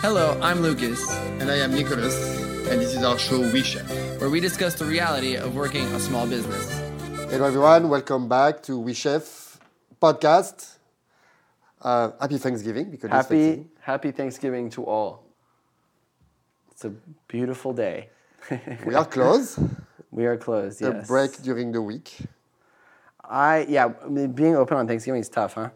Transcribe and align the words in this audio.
Hello, 0.00 0.38
I'm 0.42 0.60
Lucas, 0.60 1.00
And 1.40 1.50
I 1.50 1.56
am 1.56 1.74
Nicolas, 1.74 2.14
and 2.68 2.80
this 2.80 2.94
is 2.94 3.02
our 3.02 3.18
show 3.18 3.40
Oui, 3.52 3.62
Chef. 3.62 3.88
where 4.20 4.30
we 4.30 4.40
discuss 4.40 4.74
the 4.74 4.84
reality 4.84 5.36
of 5.36 5.54
working 5.54 5.84
a 5.94 6.00
small 6.00 6.26
business. 6.26 6.70
Hello 7.30 7.44
everyone, 7.46 7.88
welcome 7.88 8.28
back 8.28 8.62
to 8.64 8.78
Oui, 8.78 8.92
Chef 8.94 9.58
podcast. 10.00 10.76
Uh, 11.80 12.10
happy 12.20 12.38
Thanksgiving 12.38 12.90
because 12.90 13.08
it's 13.08 13.14
Happy 13.14 13.28
Thanksgiving. 13.28 13.70
Happy 13.80 14.10
Thanksgiving 14.12 14.70
to 14.70 14.84
all. 14.84 15.24
It's 16.72 16.84
a 16.84 16.90
beautiful 17.26 17.72
day. 17.72 18.10
we 18.86 18.94
are 18.94 19.04
closed. 19.06 19.58
We 20.10 20.24
are 20.24 20.38
closed. 20.38 20.80
yes. 20.80 21.04
A 21.04 21.06
break 21.06 21.32
during 21.42 21.70
the 21.70 21.82
week. 21.82 22.16
I 23.22 23.66
yeah. 23.68 23.92
I 24.02 24.08
mean, 24.08 24.32
being 24.32 24.56
open 24.56 24.78
on 24.78 24.86
Thanksgiving 24.88 25.20
is 25.20 25.28
tough, 25.28 25.52
huh? 25.54 25.68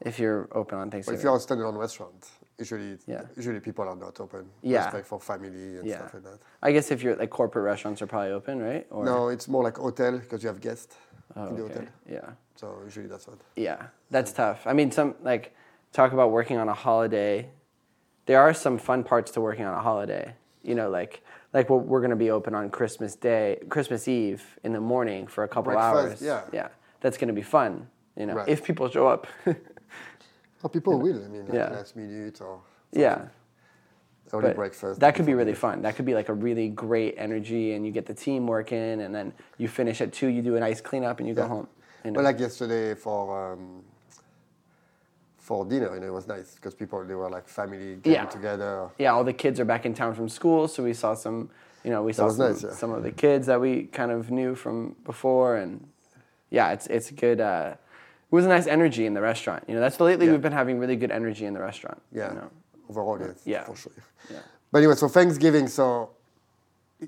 If 0.00 0.18
you're 0.18 0.46
open 0.52 0.76
on 0.78 0.88
But 0.88 0.92
Thanksgiving. 0.92 1.18
if 1.18 1.24
you're 1.24 1.34
a 1.34 1.38
standalone 1.38 1.78
restaurant, 1.78 2.28
usually 2.60 2.98
Yeah. 3.06 3.22
usually 3.36 3.60
people 3.60 3.84
are 3.88 3.96
not 3.96 4.20
open. 4.20 4.44
Yeah. 4.62 4.90
For 5.02 5.18
family 5.18 5.78
and 5.78 5.86
yeah. 5.86 5.96
stuff 5.98 6.14
like 6.14 6.24
that. 6.24 6.38
I 6.62 6.70
guess 6.72 6.90
if 6.90 7.02
you're 7.02 7.16
like 7.16 7.30
corporate 7.30 7.64
restaurants 7.64 8.00
are 8.02 8.06
probably 8.06 8.32
open, 8.32 8.60
right? 8.62 8.86
Or 8.90 9.04
No, 9.04 9.28
it's 9.28 9.48
more 9.48 9.64
like 9.64 9.78
hotel 9.78 10.18
because 10.18 10.42
you 10.42 10.48
have 10.48 10.60
guests 10.60 10.94
Oh, 11.36 11.46
in 11.48 11.56
the 11.56 11.62
okay. 11.64 11.74
hotel. 11.74 11.88
Yeah. 12.08 12.28
So 12.56 12.66
usually 12.84 13.06
that's 13.06 13.26
what. 13.26 13.38
Yeah. 13.56 13.86
That's 14.10 14.32
tough. 14.32 14.66
I 14.66 14.72
mean, 14.72 14.90
some 14.90 15.14
like 15.22 15.54
talk 15.92 16.12
about 16.12 16.30
working 16.30 16.56
on 16.58 16.68
a 16.68 16.74
holiday. 16.74 17.48
There 18.26 18.40
are 18.40 18.52
some 18.54 18.78
fun 18.78 19.02
parts 19.04 19.30
to 19.32 19.40
working 19.40 19.64
on 19.64 19.74
a 19.74 19.80
holiday. 19.82 20.34
You 20.62 20.74
know, 20.74 20.90
like 20.90 21.22
like 21.52 21.70
what 21.70 21.86
we're 21.86 22.00
gonna 22.02 22.16
be 22.26 22.30
open 22.30 22.54
on 22.54 22.68
Christmas 22.70 23.14
Day, 23.16 23.58
Christmas 23.68 24.06
Eve 24.08 24.42
in 24.64 24.72
the 24.72 24.80
morning 24.80 25.26
for 25.26 25.42
a 25.44 25.48
couple 25.48 25.72
Breakfast, 25.72 26.22
hours. 26.22 26.22
yeah. 26.22 26.42
Yeah. 26.52 26.68
That's 27.00 27.16
gonna 27.16 27.32
be 27.32 27.42
fun. 27.42 27.88
You 28.16 28.26
know, 28.26 28.34
Right. 28.34 28.48
if 28.48 28.62
people 28.64 28.88
show 28.90 29.06
up. 29.08 29.26
Oh, 30.62 30.68
people 30.68 30.98
will. 30.98 31.24
I 31.24 31.28
mean, 31.28 31.44
like 31.46 31.54
Yeah. 31.54 31.70
last 31.70 31.96
minute 31.96 32.40
or 32.40 32.60
yeah. 32.92 33.28
early 34.32 34.42
But 34.48 34.56
breakfast. 34.56 35.00
that 35.00 35.14
could 35.14 35.26
be 35.26 35.34
really 35.34 35.54
fun. 35.54 35.82
That 35.82 35.96
could 35.96 36.04
be 36.04 36.14
like 36.14 36.28
a 36.28 36.34
really 36.34 36.68
great 36.68 37.14
energy, 37.18 37.72
and 37.74 37.84
you 37.86 37.92
get 37.92 38.06
the 38.06 38.14
team 38.14 38.46
working, 38.46 39.00
and 39.00 39.14
then 39.14 39.32
you 39.58 39.68
finish 39.68 40.00
at 40.00 40.12
two. 40.12 40.28
You 40.28 40.42
do 40.42 40.56
a 40.56 40.60
nice 40.60 40.80
cleanup, 40.80 41.18
and 41.20 41.28
you 41.28 41.34
go 41.34 41.46
home. 41.46 41.68
You 42.04 42.10
know? 42.10 42.16
But 42.18 42.24
like 42.24 42.38
yesterday 42.38 42.94
for 42.94 43.52
um, 43.52 43.82
for 45.38 45.64
dinner, 45.64 45.94
you 45.94 46.00
know, 46.00 46.06
it 46.06 46.12
was 46.12 46.28
nice 46.28 46.54
because 46.54 46.74
people 46.74 47.02
they 47.04 47.14
were 47.14 47.30
like 47.30 47.48
family 47.48 47.96
getting 47.96 48.12
Yeah. 48.12 48.26
together. 48.26 48.90
yeah, 48.98 49.12
all 49.12 49.24
the 49.24 49.32
kids 49.32 49.58
are 49.58 49.64
back 49.64 49.84
in 49.86 49.94
town 49.94 50.14
from 50.14 50.28
school, 50.28 50.68
so 50.68 50.82
we 50.84 50.92
saw 50.94 51.14
some. 51.14 51.50
You 51.82 51.90
know, 51.90 52.02
we 52.02 52.12
saw 52.12 52.28
some, 52.28 52.52
nice, 52.52 52.62
yeah. 52.62 52.72
some 52.72 52.92
of 52.92 53.02
the 53.02 53.10
kids 53.10 53.46
that 53.46 53.58
we 53.58 53.84
kind 53.84 54.10
of 54.10 54.30
knew 54.30 54.54
from 54.54 54.96
before, 55.04 55.56
and 55.56 55.88
yeah, 56.50 56.72
it's 56.72 56.86
it's 56.88 57.10
good. 57.10 57.40
Uh, 57.40 57.76
it 58.30 58.34
was 58.34 58.44
a 58.46 58.48
nice 58.48 58.66
energy 58.66 59.06
in 59.06 59.14
the 59.14 59.20
restaurant. 59.20 59.64
You 59.68 59.74
know, 59.74 59.80
that's 59.80 59.98
lately 60.00 60.26
Yeah. 60.26 60.32
we've 60.32 60.42
been 60.42 60.52
having 60.52 60.78
really 60.78 60.96
good 60.96 61.10
energy 61.10 61.44
in 61.46 61.54
the 61.54 61.60
restaurant. 61.60 62.00
Yeah, 62.12 62.28
You 62.30 62.34
know? 62.40 62.50
overall, 62.88 63.18
yes, 63.20 63.42
Yeah. 63.44 63.64
for 63.64 63.76
sure. 63.76 63.92
Yeah. 64.30 64.38
But 64.70 64.78
anyway, 64.78 64.94
so 64.94 65.08
Thanksgiving. 65.08 65.66
So, 65.68 66.10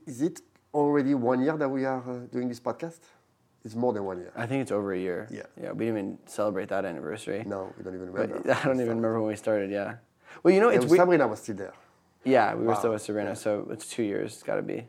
is 0.06 0.22
it 0.22 0.40
already 0.74 1.14
one 1.14 1.40
year 1.42 1.56
that 1.56 1.68
we 1.68 1.84
are 1.84 2.02
uh, 2.08 2.18
doing 2.32 2.48
this 2.48 2.60
podcast? 2.60 2.98
It's 3.64 3.76
more 3.76 3.92
than 3.92 4.04
one 4.04 4.18
year. 4.18 4.32
I 4.34 4.46
think 4.46 4.62
it's 4.62 4.72
over 4.72 4.92
a 4.92 4.98
year. 4.98 5.28
Yeah. 5.30 5.42
Yeah. 5.62 5.70
We 5.70 5.84
didn't 5.86 5.98
even 5.98 6.18
celebrate 6.26 6.68
that 6.70 6.84
anniversary. 6.84 7.44
No, 7.46 7.72
we 7.78 7.84
don't 7.84 7.94
even 7.94 8.10
But 8.10 8.28
remember. 8.28 8.50
I 8.60 8.64
don't 8.64 8.80
even 8.80 8.88
remember 8.88 9.20
when 9.20 9.28
we 9.28 9.36
started. 9.36 9.70
Yeah. 9.70 9.96
Well, 10.42 10.52
you 10.52 10.60
know, 10.60 10.70
Yeah, 10.70 10.76
it's 10.78 10.86
weird. 10.86 11.00
Sabrina 11.00 11.28
was 11.28 11.40
still 11.40 11.54
there. 11.56 11.72
Yeah, 12.24 12.54
we 12.54 12.64
were 12.66 12.74
still 12.76 12.92
with 12.92 13.02
Sabrina, 13.02 13.34
so 13.36 13.68
it's 13.70 13.86
two 13.88 14.02
years. 14.02 14.32
It's 14.34 14.42
got 14.42 14.56
to 14.56 14.62
be. 14.62 14.86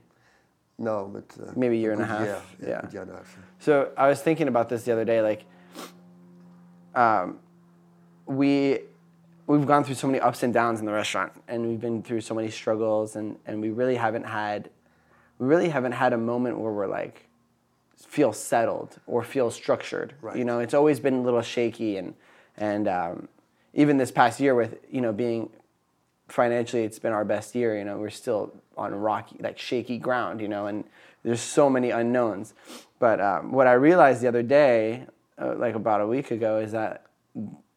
No, 0.78 1.09
but 1.14 1.25
uh, 1.42 1.52
Maybe 1.56 1.75
a 1.78 1.80
year 1.80 1.92
and 1.92 2.02
a 2.02 2.06
half, 2.06 2.22
Year. 2.25 2.42
Yeah, 2.62 2.68
yeah. 2.70 2.92
year 2.92 3.02
and 3.03 3.12
a 3.12 3.16
half. 3.16 3.38
So 3.59 3.92
I 3.97 4.08
was 4.08 4.22
thinking 4.22 4.47
about 4.47 4.70
this 4.70 4.84
the 4.86 4.92
other 4.92 5.06
day. 5.06 5.22
Like, 5.22 5.45
um, 6.96 7.40
we 8.26 8.80
we've 9.48 9.66
gone 9.66 9.84
through 9.84 9.96
so 9.96 10.08
many 10.08 10.20
ups 10.20 10.44
and 10.44 10.54
downs 10.54 10.80
in 10.80 10.86
the 10.86 10.92
restaurant, 10.92 11.34
and 11.48 11.68
we've 11.68 11.82
been 11.82 12.02
through 12.02 12.22
so 12.22 12.34
many 12.34 12.50
struggles, 12.50 13.16
and 13.16 13.38
and 13.46 13.62
we 13.62 13.70
really 13.70 13.96
haven't 13.96 14.26
had, 14.26 14.70
we 15.40 15.48
really 15.48 15.70
haven't 15.70 15.94
had 15.94 16.14
a 16.14 16.18
moment 16.18 16.60
where 16.60 16.72
we're 16.72 16.88
like, 16.88 17.28
feel 17.98 18.34
settled 18.34 18.98
or 19.08 19.24
feel 19.24 19.52
structured. 19.52 20.14
Right. 20.22 20.38
You 20.38 20.46
know, 20.46 20.59
it's 20.59 20.74
always 20.74 21.00
been 21.00 21.16
a 21.16 21.22
little 21.22 21.42
shaky, 21.42 21.98
and 21.98 22.14
and 22.58 22.88
um, 22.88 23.28
even 23.74 23.98
this 23.98 24.12
past 24.12 24.40
year 24.40 24.56
with 24.56 24.78
you 24.90 25.02
know 25.02 25.12
being 25.12 25.50
financially 26.28 26.84
it's 26.84 27.00
been 27.00 27.12
our 27.12 27.26
best 27.26 27.53
year 27.53 27.78
you 27.78 27.84
know 27.84 27.98
we're 27.98 28.09
still 28.09 28.53
on 28.78 28.94
rocky 28.96 29.36
like 29.42 29.59
shaky 29.59 29.98
ground 29.98 30.40
you 30.40 30.48
know 30.48 30.68
and 30.68 30.84
there's 31.24 31.42
so 31.42 31.70
many 31.70 31.90
unknowns 31.90 32.53
but 32.98 33.20
um, 33.20 33.52
what 33.52 33.68
i 33.68 33.74
realized 33.74 34.22
the 34.22 34.28
other 34.28 34.42
day 34.42 35.06
uh, 35.44 35.56
like 35.58 35.76
about 35.76 36.02
a 36.02 36.08
week 36.08 36.31
ago 36.31 36.58
is 36.59 36.72
that 36.72 37.06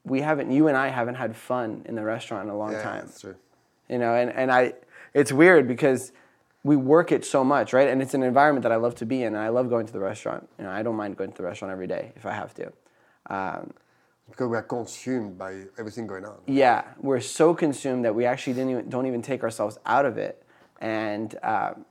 we 0.04 0.21
haven't 0.21 0.50
you 0.53 0.69
and 0.69 0.77
i 0.77 0.88
haven't 0.88 1.16
had 1.16 1.34
fun 1.37 1.82
in 1.87 1.94
the 1.94 2.03
restaurant 2.04 2.44
in 2.44 2.50
a 2.50 2.56
long 2.56 2.72
Yeah, 2.72 2.82
time 2.82 3.04
that's 3.06 3.21
true. 3.21 3.37
you 3.88 3.99
know 3.99 4.15
and, 4.15 4.31
and 4.31 4.50
i 4.53 4.75
it's 5.15 5.32
weird 5.32 5.66
because 5.66 6.12
we 6.62 6.76
work 6.76 7.12
it 7.12 7.25
so 7.25 7.43
much 7.44 7.72
right 7.72 7.88
and 7.88 8.00
it's 8.03 8.15
an 8.15 8.22
environment 8.22 8.62
that 8.62 8.72
i 8.72 8.76
love 8.76 8.94
to 8.97 9.06
be 9.06 9.22
in 9.22 9.34
and 9.34 9.43
i 9.43 9.49
love 9.49 9.69
going 9.69 9.87
to 9.87 9.93
the 9.93 10.00
restaurant 10.00 10.49
you 10.59 10.65
know 10.65 10.71
i 10.71 10.82
don't 10.82 10.97
mind 10.97 11.16
going 11.16 11.31
to 11.32 11.37
the 11.37 11.43
restaurant 11.43 11.72
every 11.72 11.87
day 11.87 12.12
if 12.16 12.25
i 12.26 12.32
have 12.32 12.53
to 12.55 12.66
um, 13.28 13.72
Because 14.31 14.49
we 14.49 14.56
are 14.56 14.62
consumed 14.62 15.37
by 15.38 15.53
everything 15.78 16.06
going 16.06 16.25
on. 16.25 16.37
yeah, 16.47 16.82
we're 17.00 17.21
so 17.21 17.55
consumed 17.55 18.05
that 18.05 18.15
we 18.15 18.25
actually 18.25 18.53
didn't 18.55 18.71
even, 18.71 18.88
don't 18.88 19.06
even 19.06 19.22
take 19.22 19.43
ourselves 19.43 19.78
out 19.87 20.05
of 20.10 20.16
it. 20.19 20.43
And 20.81 21.28
um, 21.43 21.84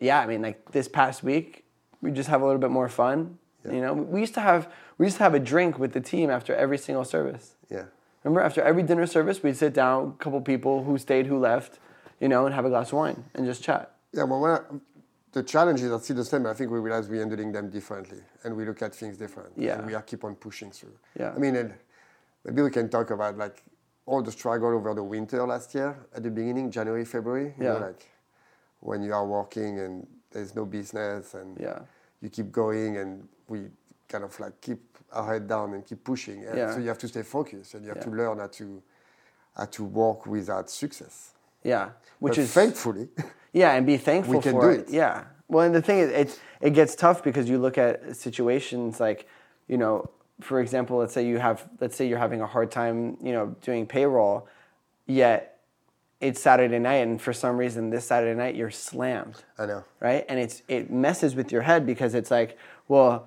yeah, 0.00 0.18
I 0.20 0.26
mean, 0.26 0.42
like 0.42 0.58
this 0.72 0.88
past 0.88 1.22
week, 1.22 1.64
we 2.02 2.10
just 2.10 2.28
have 2.28 2.40
a 2.42 2.46
little 2.46 2.60
bit 2.60 2.70
more 2.70 2.88
fun. 2.88 3.38
You 3.76 3.80
know, 3.80 3.92
we 3.94 4.20
used 4.20 4.34
to 4.34 4.40
have 4.40 4.70
we 4.98 5.06
used 5.06 5.16
to 5.18 5.22
have 5.22 5.34
a 5.34 5.38
drink 5.38 5.78
with 5.78 5.92
the 5.92 6.00
team 6.00 6.30
after 6.30 6.54
every 6.54 6.78
single 6.78 7.04
service. 7.04 7.54
Yeah. 7.70 7.84
Remember, 8.24 8.40
after 8.40 8.62
every 8.62 8.82
dinner 8.82 9.06
service, 9.06 9.42
we'd 9.42 9.56
sit 9.56 9.72
down, 9.74 10.14
a 10.18 10.22
couple 10.22 10.40
people 10.40 10.84
who 10.84 10.98
stayed, 10.98 11.26
who 11.26 11.38
left, 11.38 11.78
you 12.20 12.28
know, 12.28 12.46
and 12.46 12.54
have 12.54 12.64
a 12.64 12.68
glass 12.68 12.88
of 12.88 12.94
wine 12.98 13.24
and 13.34 13.46
just 13.46 13.62
chat. 13.62 13.92
Yeah, 14.12 14.24
well, 14.24 14.44
I- 14.46 14.60
the 15.32 15.42
challenges 15.42 15.92
are 15.92 16.00
still 16.00 16.16
the 16.16 16.24
same. 16.24 16.46
I 16.46 16.54
think 16.54 16.70
we 16.70 16.78
realize 16.78 17.08
we're 17.10 17.20
handling 17.20 17.52
them 17.52 17.68
differently, 17.68 18.22
and 18.42 18.56
we 18.56 18.64
look 18.64 18.80
at 18.80 18.94
things 18.94 19.18
differently. 19.18 19.66
Yeah. 19.66 19.76
And 19.78 19.86
we 19.86 19.94
are 19.94 20.00
keep 20.00 20.24
on 20.24 20.34
pushing 20.34 20.70
through. 20.70 20.96
Yeah. 21.20 21.32
I 21.36 21.38
mean, 21.38 21.56
and 21.56 21.74
maybe 22.42 22.62
we 22.62 22.70
can 22.70 22.88
talk 22.88 23.10
about 23.10 23.36
like 23.36 23.62
all 24.06 24.22
the 24.22 24.32
struggle 24.32 24.68
over 24.74 24.94
the 24.94 25.02
winter 25.04 25.46
last 25.46 25.74
year 25.74 25.94
at 26.14 26.22
the 26.22 26.30
beginning, 26.30 26.70
January, 26.70 27.04
February. 27.04 27.52
You 27.58 27.64
know, 27.64 27.74
Yeah. 27.78 27.86
like 27.86 28.06
when 28.80 29.02
you 29.02 29.12
are 29.12 29.26
working 29.26 29.78
and 29.78 30.06
there's 30.30 30.54
no 30.54 30.64
business, 30.64 31.34
and 31.34 31.60
Yeah. 31.60 31.80
you 32.22 32.30
keep 32.30 32.50
going, 32.50 32.96
and 32.96 33.28
we 33.48 33.68
kind 34.08 34.24
of 34.24 34.38
like 34.40 34.60
keep 34.60 34.80
our 35.12 35.32
head 35.34 35.46
down 35.48 35.74
and 35.74 35.84
keep 35.86 36.02
pushing. 36.04 36.44
And 36.46 36.56
Yeah. 36.58 36.72
So 36.74 36.78
you 36.80 36.88
have 36.88 36.98
to 36.98 37.08
stay 37.08 37.22
focused, 37.22 37.74
and 37.74 37.82
you 37.84 37.88
have 37.88 37.98
Yeah. 37.98 38.04
to 38.04 38.10
learn 38.10 38.38
how 38.38 38.48
to 38.48 38.82
how 39.56 39.64
to 39.64 39.84
work 39.84 40.26
without 40.26 40.68
success. 40.68 41.32
Yeah, 41.62 41.90
which 42.18 42.32
But 42.36 42.38
is 42.42 42.52
thankfully. 42.52 43.08
Yeah, 43.52 43.72
and 43.72 43.86
be 43.86 43.96
thankful 43.96 44.34
We 44.34 44.40
can 44.42 44.52
for 44.52 44.60
do 44.74 44.80
it. 44.80 44.80
it. 44.80 44.90
Yeah. 44.90 45.24
Well, 45.48 45.64
and 45.64 45.74
the 45.74 45.80
thing 45.80 45.98
is, 46.00 46.10
it's 46.10 46.38
it 46.60 46.74
gets 46.74 46.94
tough 46.94 47.22
because 47.22 47.48
you 47.48 47.58
look 47.58 47.78
at 47.78 48.14
situations 48.16 49.00
like, 49.00 49.26
you 49.66 49.78
know, 49.78 50.10
for 50.42 50.60
example, 50.60 50.98
let's 50.98 51.14
say 51.14 51.24
you 51.26 51.38
have, 51.38 51.66
let's 51.80 51.96
say 51.96 52.06
you're 52.06 52.18
having 52.18 52.42
a 52.42 52.46
hard 52.46 52.70
time, 52.70 53.16
you 53.22 53.32
know, 53.32 53.56
doing 53.62 53.86
payroll, 53.86 54.46
yet 55.06 55.60
it's 56.20 56.40
Saturday 56.40 56.78
night, 56.78 56.96
and 57.06 57.20
for 57.20 57.32
some 57.32 57.56
reason 57.56 57.88
this 57.88 58.06
Saturday 58.06 58.34
night 58.36 58.54
you're 58.56 58.70
slammed, 58.70 59.42
I 59.58 59.64
know. 59.66 59.84
right? 60.00 60.24
And 60.28 60.38
it's 60.38 60.62
it 60.68 60.90
messes 60.90 61.34
with 61.34 61.50
your 61.50 61.62
head 61.62 61.86
because 61.86 62.14
it's 62.14 62.30
like, 62.30 62.58
well, 62.88 63.26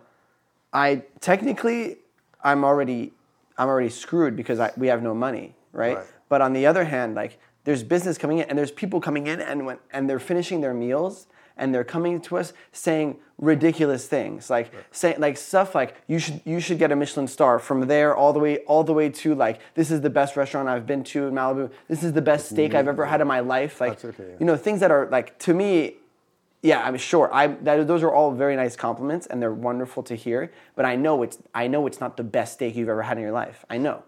I 0.74 1.03
technically 1.19 1.97
I'm 2.44 2.63
already 2.63 3.13
I'm 3.57 3.68
already 3.68 3.90
screwed 3.90 4.35
because 4.35 4.59
I, 4.59 4.72
we 4.78 4.88
have 4.88 5.03
no 5.03 5.13
money, 5.13 5.56
right? 5.74 5.97
Right. 5.97 6.06
But 6.30 6.41
on 6.41 6.53
the 6.53 6.66
other 6.66 6.85
hand, 6.85 7.16
like 7.16 7.40
there's 7.63 7.84
business 7.84 8.18
coming 8.18 8.40
in 8.40 8.50
and 8.50 8.57
there's 8.57 8.72
people 8.72 9.02
coming 9.02 9.28
in 9.28 9.41
and 9.41 9.66
when 9.66 9.78
and 9.91 10.09
they're 10.09 10.19
finishing 10.19 10.62
their 10.62 10.74
meals 10.74 11.28
and 11.57 11.75
they're 11.75 11.84
coming 11.84 12.22
to 12.22 12.38
us 12.38 12.53
saying 12.72 13.18
ridiculous 13.38 14.07
things 14.07 14.50
like 14.50 14.72
saying 14.91 15.19
like 15.19 15.38
stuff 15.38 15.75
like 15.75 15.96
you 16.07 16.19
should 16.19 16.41
you 16.46 16.59
should 16.59 16.80
get 16.80 16.91
a 16.91 16.96
Michelin 16.96 17.28
star 17.28 17.59
from 17.59 17.88
there 17.88 18.16
all 18.16 18.34
the 18.34 18.40
way 18.40 18.59
all 18.59 18.84
the 18.84 18.94
way 18.94 19.09
to 19.09 19.36
like 19.36 19.59
this 19.75 19.91
is 19.91 20.01
the 20.01 20.09
best 20.09 20.36
restaurant 20.38 20.69
I've 20.69 20.88
been 20.88 21.03
to 21.06 21.28
in 21.28 21.34
Malibu. 21.34 21.69
This 21.88 22.03
is 22.03 22.13
the 22.13 22.22
best 22.22 22.50
steak 22.50 22.69
mm-hmm. 22.69 22.78
I've 22.78 22.88
ever 22.88 23.06
had 23.06 23.22
in 23.22 23.28
my 23.28 23.41
life. 23.41 23.81
Like 23.81 23.94
Absolutely, 23.94 24.25
yeah. 24.27 24.36
you 24.39 24.45
know 24.45 24.56
things 24.56 24.80
that 24.80 24.92
are 24.92 25.07
like 25.10 25.38
to 25.39 25.54
me 25.54 25.95
yeah, 26.62 26.84
I'm 26.84 26.98
sure. 26.98 27.34
I 27.34 27.48
that, 27.48 27.88
those 27.88 28.04
are 28.04 28.12
all 28.12 28.32
very 28.32 28.56
nice 28.56 28.76
compliments, 28.76 29.28
and 29.28 29.42
they're 29.42 29.54
wonderful 29.54 30.04
to 30.04 30.16
hear. 30.16 30.52
But 30.76 30.86
I 30.86 30.96
know 30.96 31.24
it's 31.24 31.38
I 31.54 31.68
know 31.68 31.88
it's 31.88 32.00
not 32.00 32.18
the 32.18 32.24
best 32.24 32.54
steak 32.54 32.76
you've 32.76 32.90
ever 32.90 33.02
had 33.02 33.18
in 33.18 33.24
your 33.24 33.32
life. 33.32 33.66
I 33.70 33.78
know, 33.78 34.04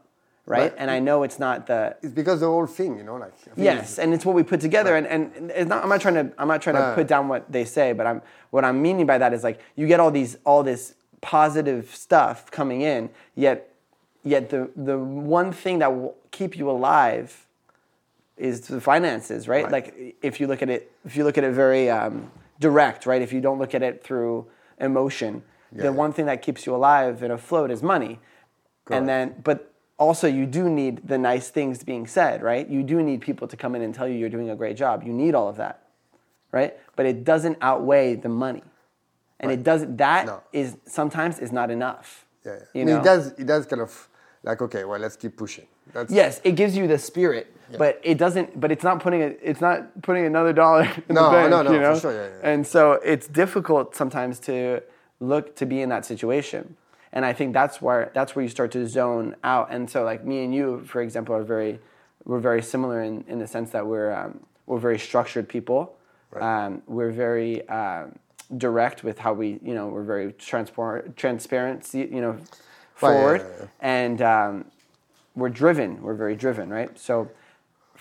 right? 0.45 0.63
Right. 0.63 0.73
And 0.77 0.91
I 0.91 0.99
know 0.99 1.23
it's 1.23 1.39
not 1.39 1.67
the 1.67 1.95
It's 2.01 2.13
because 2.13 2.41
the 2.41 2.47
whole 2.47 2.67
thing, 2.67 2.97
you 2.97 3.03
know, 3.03 3.15
like. 3.15 3.33
Yes, 3.55 3.99
and 3.99 4.13
it's 4.13 4.25
what 4.25 4.35
we 4.35 4.43
put 4.43 4.59
together. 4.59 4.95
And, 4.97 5.07
and 5.07 5.51
it's 5.51 5.69
not. 5.69 5.83
I'm 5.83 5.89
not 5.89 6.01
trying 6.01 6.15
to. 6.15 6.33
I'm 6.37 6.49
not 6.49 6.61
trying 6.61 6.75
to 6.75 6.93
put 6.93 7.07
down 7.07 7.29
what 7.29 7.49
they 7.49 7.63
say, 7.63 7.93
but 7.93 8.05
I'm. 8.05 8.21
What 8.49 8.65
I'm 8.65 8.81
meaning 8.81 9.05
by 9.05 9.17
that 9.17 9.33
is 9.33 9.43
like 9.43 9.61
you 9.75 9.87
get 9.87 10.01
all 10.01 10.11
these 10.11 10.37
all 10.43 10.61
this 10.63 10.95
positive 11.21 11.95
stuff 11.95 12.51
coming 12.51 12.81
in, 12.81 13.09
yet, 13.35 13.73
yet 14.23 14.49
the 14.49 14.69
the 14.75 14.97
one 14.97 15.53
thing 15.53 15.79
that 15.79 15.95
will 15.95 16.15
keep 16.31 16.57
you 16.57 16.69
alive 16.69 17.47
is 18.35 18.61
the 18.61 18.81
finances, 18.81 19.47
right? 19.47 19.63
Right. 19.63 19.71
Like 19.71 20.17
if 20.21 20.41
you 20.41 20.47
look 20.47 20.61
at 20.61 20.69
it, 20.69 20.91
if 21.05 21.15
you 21.15 21.23
look 21.23 21.37
at 21.37 21.45
it 21.45 21.53
very 21.53 21.89
um, 21.89 22.29
direct, 22.65 23.05
right? 23.05 23.21
If 23.21 23.33
you 23.33 23.41
don't 23.41 23.59
look 23.59 23.73
at 23.75 23.83
it 23.83 24.03
through 24.03 24.47
emotion, 24.79 25.43
Yeah. 25.75 25.83
the 25.83 25.93
one 25.93 26.13
thing 26.13 26.25
that 26.27 26.41
keeps 26.41 26.65
you 26.65 26.73
alive 26.75 27.21
and 27.23 27.31
afloat 27.33 27.69
is 27.71 27.81
money, 27.83 28.19
Correct. 28.85 28.97
and 28.99 29.09
then 29.09 29.35
but 29.43 29.73
also 29.97 30.27
you 30.27 30.45
do 30.45 30.69
need 30.69 31.07
the 31.07 31.17
nice 31.17 31.49
things 31.49 31.83
being 31.83 32.07
said, 32.07 32.41
right? 32.41 32.67
You 32.67 32.83
do 32.83 33.01
need 33.03 33.19
people 33.21 33.47
to 33.47 33.57
come 33.57 33.75
in 33.75 33.81
and 33.81 33.93
tell 33.93 34.07
you 34.07 34.15
you're 34.15 34.29
doing 34.37 34.49
a 34.49 34.55
great 34.55 34.77
job. 34.77 35.03
You 35.03 35.13
need 35.13 35.33
all 35.35 35.47
of 35.49 35.57
that, 35.57 35.83
right? 36.51 36.73
But 36.95 37.05
it 37.05 37.23
doesn't 37.23 37.57
outweigh 37.61 38.15
the 38.15 38.29
money, 38.29 38.63
and 39.39 39.51
it 39.51 39.63
doesn't. 39.63 39.97
That 39.97 40.25
No. 40.25 40.41
is 40.53 40.77
sometimes 40.85 41.39
is 41.39 41.51
not 41.51 41.69
enough. 41.71 42.25
Yeah, 42.45 42.51
yeah. 42.53 42.59
You 42.73 42.81
I 42.81 42.85
mean, 42.85 42.97
it 42.97 43.03
does. 43.03 43.23
It 43.41 43.45
does 43.53 43.65
kind 43.65 43.81
of 43.81 43.91
like 44.43 44.61
okay, 44.61 44.83
well, 44.85 44.99
let's 44.99 45.15
keep 45.15 45.35
pushing. 45.37 45.67
That's, 45.93 46.11
Yes, 46.11 46.41
it 46.43 46.53
gives 46.61 46.75
you 46.75 46.87
the 46.87 46.97
spirit, 46.97 47.45
but 47.77 47.99
it 48.03 48.17
doesn't. 48.17 48.59
But 48.59 48.71
it's 48.71 48.83
not 48.83 48.99
putting 49.01 49.21
it. 49.21 49.39
It's 49.41 49.61
not 49.61 50.01
putting 50.01 50.25
another 50.25 50.53
dollar 50.53 50.83
in 51.09 51.15
No, 51.15 51.25
the 51.25 51.31
bank. 51.31 51.49
no, 51.49 51.61
no, 51.63 51.71
you 51.71 51.79
know? 51.79 51.95
for 51.95 52.01
sure, 52.01 52.13
yeah, 52.13 52.27
yeah. 52.41 52.49
And 52.51 52.65
so 52.65 52.93
it's 52.93 53.27
difficult 53.27 53.95
sometimes 53.95 54.39
to 54.41 54.81
look 55.19 55.55
to 55.57 55.65
be 55.65 55.81
in 55.81 55.89
that 55.89 56.05
situation, 56.05 56.75
and 57.13 57.25
I 57.25 57.33
think 57.33 57.53
that's 57.53 57.81
where 57.81 58.11
that's 58.13 58.35
where 58.35 58.43
you 58.43 58.49
start 58.49 58.71
to 58.71 58.87
zone 58.87 59.35
out. 59.43 59.67
And 59.71 59.89
so, 59.89 60.03
like 60.03 60.23
me 60.25 60.43
and 60.43 60.53
you, 60.53 60.83
for 60.85 61.01
example, 61.01 61.35
are 61.35 61.43
very 61.43 61.79
we're 62.25 62.39
very 62.39 62.61
similar 62.61 63.01
in, 63.01 63.23
in 63.27 63.39
the 63.39 63.47
sense 63.47 63.71
that 63.71 63.85
we're 63.87 64.13
um, 64.13 64.39
we're 64.65 64.79
very 64.79 64.99
structured 64.99 65.47
people. 65.49 65.95
Right. 66.31 66.65
Um, 66.65 66.81
we're 66.87 67.11
very 67.11 67.67
um, 67.67 68.17
direct 68.57 69.03
with 69.03 69.17
how 69.19 69.33
we 69.33 69.59
you 69.63 69.73
know 69.73 69.87
we're 69.87 70.03
very 70.03 70.33
transparent 70.33 71.15
transparency 71.17 71.99
you 71.99 72.21
know 72.21 72.31
Right, 73.01 73.13
yeah, 73.13 73.19
forward 73.19 73.41
yeah, 73.41 73.47
yeah. 73.61 73.67
and 73.81 74.21
um, 74.21 74.65
we're 75.35 75.49
driven. 75.49 76.01
We're 76.03 76.13
very 76.13 76.35
driven, 76.35 76.69
right? 76.69 76.97
So 76.99 77.29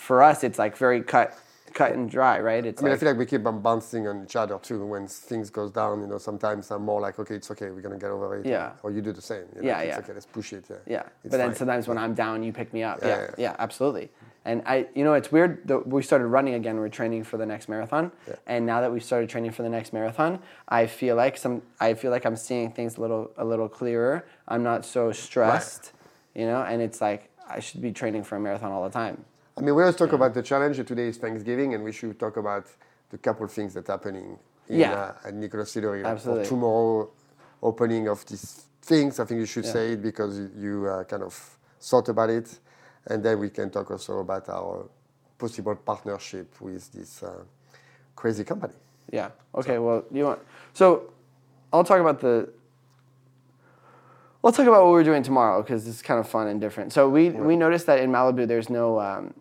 for 0.00 0.22
us, 0.22 0.42
it's 0.44 0.58
like 0.58 0.76
very 0.76 1.02
cut, 1.02 1.36
cut 1.74 1.92
and 1.92 2.10
dry, 2.10 2.40
right? 2.40 2.64
It's 2.64 2.82
I 2.82 2.84
mean, 2.86 2.94
I 2.94 2.96
feel 2.96 3.08
like 3.10 3.18
we 3.18 3.26
keep 3.26 3.44
on 3.46 3.60
bouncing 3.60 4.08
on 4.08 4.24
each 4.24 4.34
other 4.34 4.58
too. 4.58 4.84
When 4.86 5.06
things 5.06 5.50
goes 5.50 5.70
down, 5.70 6.00
you 6.00 6.06
know, 6.06 6.18
sometimes 6.18 6.70
I'm 6.70 6.84
more 6.84 7.00
like, 7.00 7.18
okay, 7.18 7.34
it's 7.36 7.50
okay, 7.50 7.70
we're 7.70 7.82
gonna 7.82 7.98
get 7.98 8.10
over 8.10 8.38
it. 8.38 8.46
Yeah. 8.46 8.72
Or 8.82 8.90
you 8.90 9.02
do 9.02 9.12
the 9.12 9.22
same. 9.22 9.44
you 9.54 9.60
know, 9.62 9.68
Yeah, 9.68 9.80
it's 9.80 9.88
yeah. 9.88 9.98
okay, 9.98 10.12
let's 10.14 10.26
push 10.26 10.52
it. 10.52 10.64
Yeah. 10.70 10.76
yeah. 10.86 11.02
It's 11.24 11.30
But 11.32 11.38
then 11.38 11.50
fine. 11.50 11.56
sometimes 11.56 11.86
when 11.86 11.98
I'm 11.98 12.14
down, 12.14 12.42
you 12.42 12.52
pick 12.52 12.72
me 12.72 12.82
up. 12.82 12.98
Yeah, 13.02 13.08
Yeah, 13.08 13.20
yeah. 13.22 13.34
yeah, 13.38 13.56
absolutely. 13.58 14.10
And 14.46 14.62
I, 14.64 14.86
you 14.94 15.04
know, 15.04 15.12
it's 15.12 15.30
weird. 15.30 15.68
That 15.68 15.86
we 15.86 16.00
started 16.02 16.26
running 16.28 16.54
again. 16.54 16.78
We're 16.78 16.88
training 16.88 17.24
for 17.24 17.36
the 17.36 17.44
next 17.44 17.68
marathon, 17.68 18.10
Yeah. 18.26 18.36
and 18.46 18.64
now 18.64 18.80
that 18.80 18.90
we've 18.90 19.04
started 19.04 19.28
training 19.28 19.50
for 19.50 19.62
the 19.62 19.68
next 19.68 19.92
marathon, 19.92 20.40
I 20.66 20.86
feel 20.86 21.14
like 21.14 21.36
some. 21.36 21.60
I 21.78 21.92
feel 21.92 22.10
like 22.10 22.24
I'm 22.24 22.36
seeing 22.36 22.72
things 22.72 22.96
a 22.96 23.02
little, 23.02 23.30
a 23.36 23.44
little 23.44 23.68
clearer. 23.68 24.24
I'm 24.48 24.62
not 24.62 24.86
so 24.86 25.12
stressed, 25.12 25.92
you 26.34 26.46
know. 26.46 26.62
And 26.62 26.80
it's 26.80 27.02
like 27.02 27.28
I 27.46 27.60
should 27.60 27.82
be 27.82 27.92
training 27.92 28.22
for 28.24 28.36
a 28.36 28.40
marathon 28.40 28.72
all 28.72 28.82
the 28.82 28.88
time. 29.02 29.24
I 29.56 29.60
mean, 29.62 29.74
we 29.74 29.82
always 29.82 29.96
talk 29.96 30.12
about 30.12 30.32
the 30.34 30.42
challenge. 30.42 30.76
Today 30.86 31.08
is 31.08 31.16
Thanksgiving, 31.18 31.74
and 31.74 31.84
we 31.84 31.92
should 31.92 32.18
talk 32.18 32.36
about 32.36 32.66
the 33.10 33.18
couple 33.18 33.44
of 33.44 33.52
things 33.52 33.74
that 33.74 33.88
are 33.88 33.92
happening 33.92 34.38
in, 34.68 34.78
Yeah. 34.80 34.94
uh, 35.24 35.28
at 35.28 35.34
Nicolas 35.34 35.74
Eatery. 35.74 36.04
Absolutely. 36.04 36.44
For 36.44 36.50
tomorrow, 36.50 37.10
opening 37.62 38.08
of 38.08 38.24
these 38.26 38.64
things, 38.82 39.20
I 39.20 39.24
think 39.24 39.40
you 39.40 39.46
should 39.46 39.64
Yeah. 39.64 39.72
say 39.72 39.92
it 39.92 40.02
because 40.02 40.38
you, 40.56 40.86
uh, 40.86 41.04
kind 41.04 41.22
of 41.22 41.58
thought 41.80 42.08
about 42.08 42.30
it. 42.30 42.58
And 43.06 43.22
then 43.22 43.38
we 43.40 43.50
can 43.50 43.70
talk 43.70 43.90
also 43.90 44.20
about 44.20 44.48
our 44.48 44.86
possible 45.38 45.74
partnership 45.74 46.60
with 46.60 46.90
this 46.92 47.22
uh, 47.22 47.42
crazy 48.14 48.44
company. 48.44 48.74
Yeah. 49.10 49.30
Okay. 49.54 49.78
Well, 49.78 50.04
you 50.10 50.24
want 50.24 50.40
so 50.72 51.12
I'll 51.72 51.84
talk 51.84 52.00
about 52.00 52.20
the. 52.20 52.48
Let's 54.42 54.56
talk 54.56 54.66
about 54.66 54.84
what 54.84 54.92
we're 54.92 55.04
doing 55.04 55.22
tomorrow 55.22 55.60
because 55.62 55.86
it's 55.86 56.00
kind 56.00 56.18
of 56.18 56.26
fun 56.26 56.46
and 56.46 56.60
different. 56.60 56.92
So 56.94 57.08
we 57.10 57.28
we 57.30 57.56
noticed 57.56 57.86
that 57.86 57.98
in 57.98 58.10
Malibu 58.10 58.48
there's 58.48 58.70
no 58.70 58.98
um, 58.98 59.34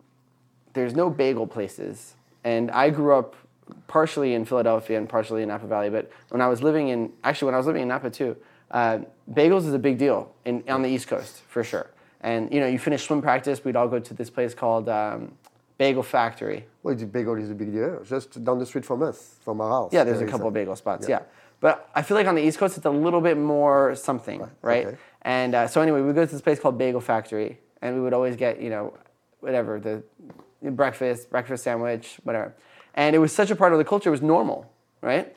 there's 0.74 0.94
no 0.94 1.08
bagel 1.08 1.46
places, 1.46 2.14
and 2.44 2.70
I 2.70 2.90
grew 2.90 3.14
up 3.14 3.34
partially 3.86 4.34
in 4.34 4.44
Philadelphia 4.44 4.98
and 4.98 5.08
partially 5.08 5.42
in 5.42 5.48
Napa 5.48 5.66
Valley. 5.66 5.88
But 5.88 6.10
when 6.28 6.42
I 6.42 6.48
was 6.48 6.62
living 6.62 6.88
in 6.88 7.12
actually 7.24 7.46
when 7.46 7.54
I 7.54 7.58
was 7.58 7.66
living 7.66 7.82
in 7.82 7.88
Napa 7.88 8.10
too, 8.10 8.36
uh, 8.72 8.98
bagels 9.32 9.66
is 9.66 9.72
a 9.72 9.78
big 9.78 9.96
deal 9.96 10.34
in 10.44 10.62
on 10.68 10.82
the 10.82 10.88
East 10.90 11.08
Coast 11.08 11.42
for 11.48 11.64
sure. 11.64 11.90
And 12.20 12.52
you 12.52 12.60
know, 12.60 12.66
you 12.66 12.78
finish 12.78 13.06
swim 13.06 13.22
practice, 13.22 13.64
we'd 13.64 13.76
all 13.76 13.88
go 13.88 14.00
to 14.00 14.12
this 14.12 14.28
place 14.28 14.52
called 14.52 14.90
um, 14.90 15.32
Bagel 15.78 16.02
Factory. 16.02 16.66
Well, 16.82 16.94
the 16.94 17.06
bagel 17.06 17.36
is 17.36 17.50
a 17.50 17.54
big 17.54 17.72
deal. 17.72 18.02
Just 18.04 18.44
down 18.44 18.58
the 18.58 18.66
street 18.66 18.84
from 18.84 19.02
us, 19.02 19.36
from 19.42 19.62
our 19.62 19.70
house. 19.70 19.92
Yeah, 19.94 20.04
there's 20.04 20.20
a 20.20 20.26
couple 20.26 20.48
of 20.48 20.52
bagel 20.52 20.76
spots. 20.76 21.08
yeah. 21.08 21.20
But 21.60 21.90
I 21.94 22.02
feel 22.02 22.16
like 22.16 22.26
on 22.26 22.34
the 22.34 22.42
East 22.42 22.58
Coast, 22.58 22.76
it's 22.76 22.86
a 22.86 22.90
little 22.90 23.20
bit 23.20 23.36
more 23.36 23.94
something, 23.94 24.48
right? 24.62 24.86
okay. 24.86 24.96
And 25.22 25.54
uh, 25.54 25.68
so 25.68 25.82
anyway, 25.82 26.00
we 26.00 26.12
go 26.14 26.24
to 26.24 26.32
this 26.32 26.40
place 26.40 26.58
called 26.58 26.78
Bagel 26.78 27.00
Factory, 27.00 27.58
and 27.82 27.94
we 27.94 28.00
would 28.00 28.14
always 28.14 28.36
get, 28.36 28.60
you 28.60 28.70
know, 28.70 28.94
whatever 29.40 29.78
the 29.78 30.02
breakfast, 30.70 31.30
breakfast 31.30 31.64
sandwich, 31.64 32.18
whatever. 32.24 32.54
And 32.94 33.14
it 33.14 33.18
was 33.18 33.32
such 33.32 33.50
a 33.50 33.56
part 33.56 33.72
of 33.72 33.78
the 33.78 33.84
culture; 33.84 34.08
it 34.08 34.12
was 34.12 34.22
normal, 34.22 34.72
right? 35.02 35.36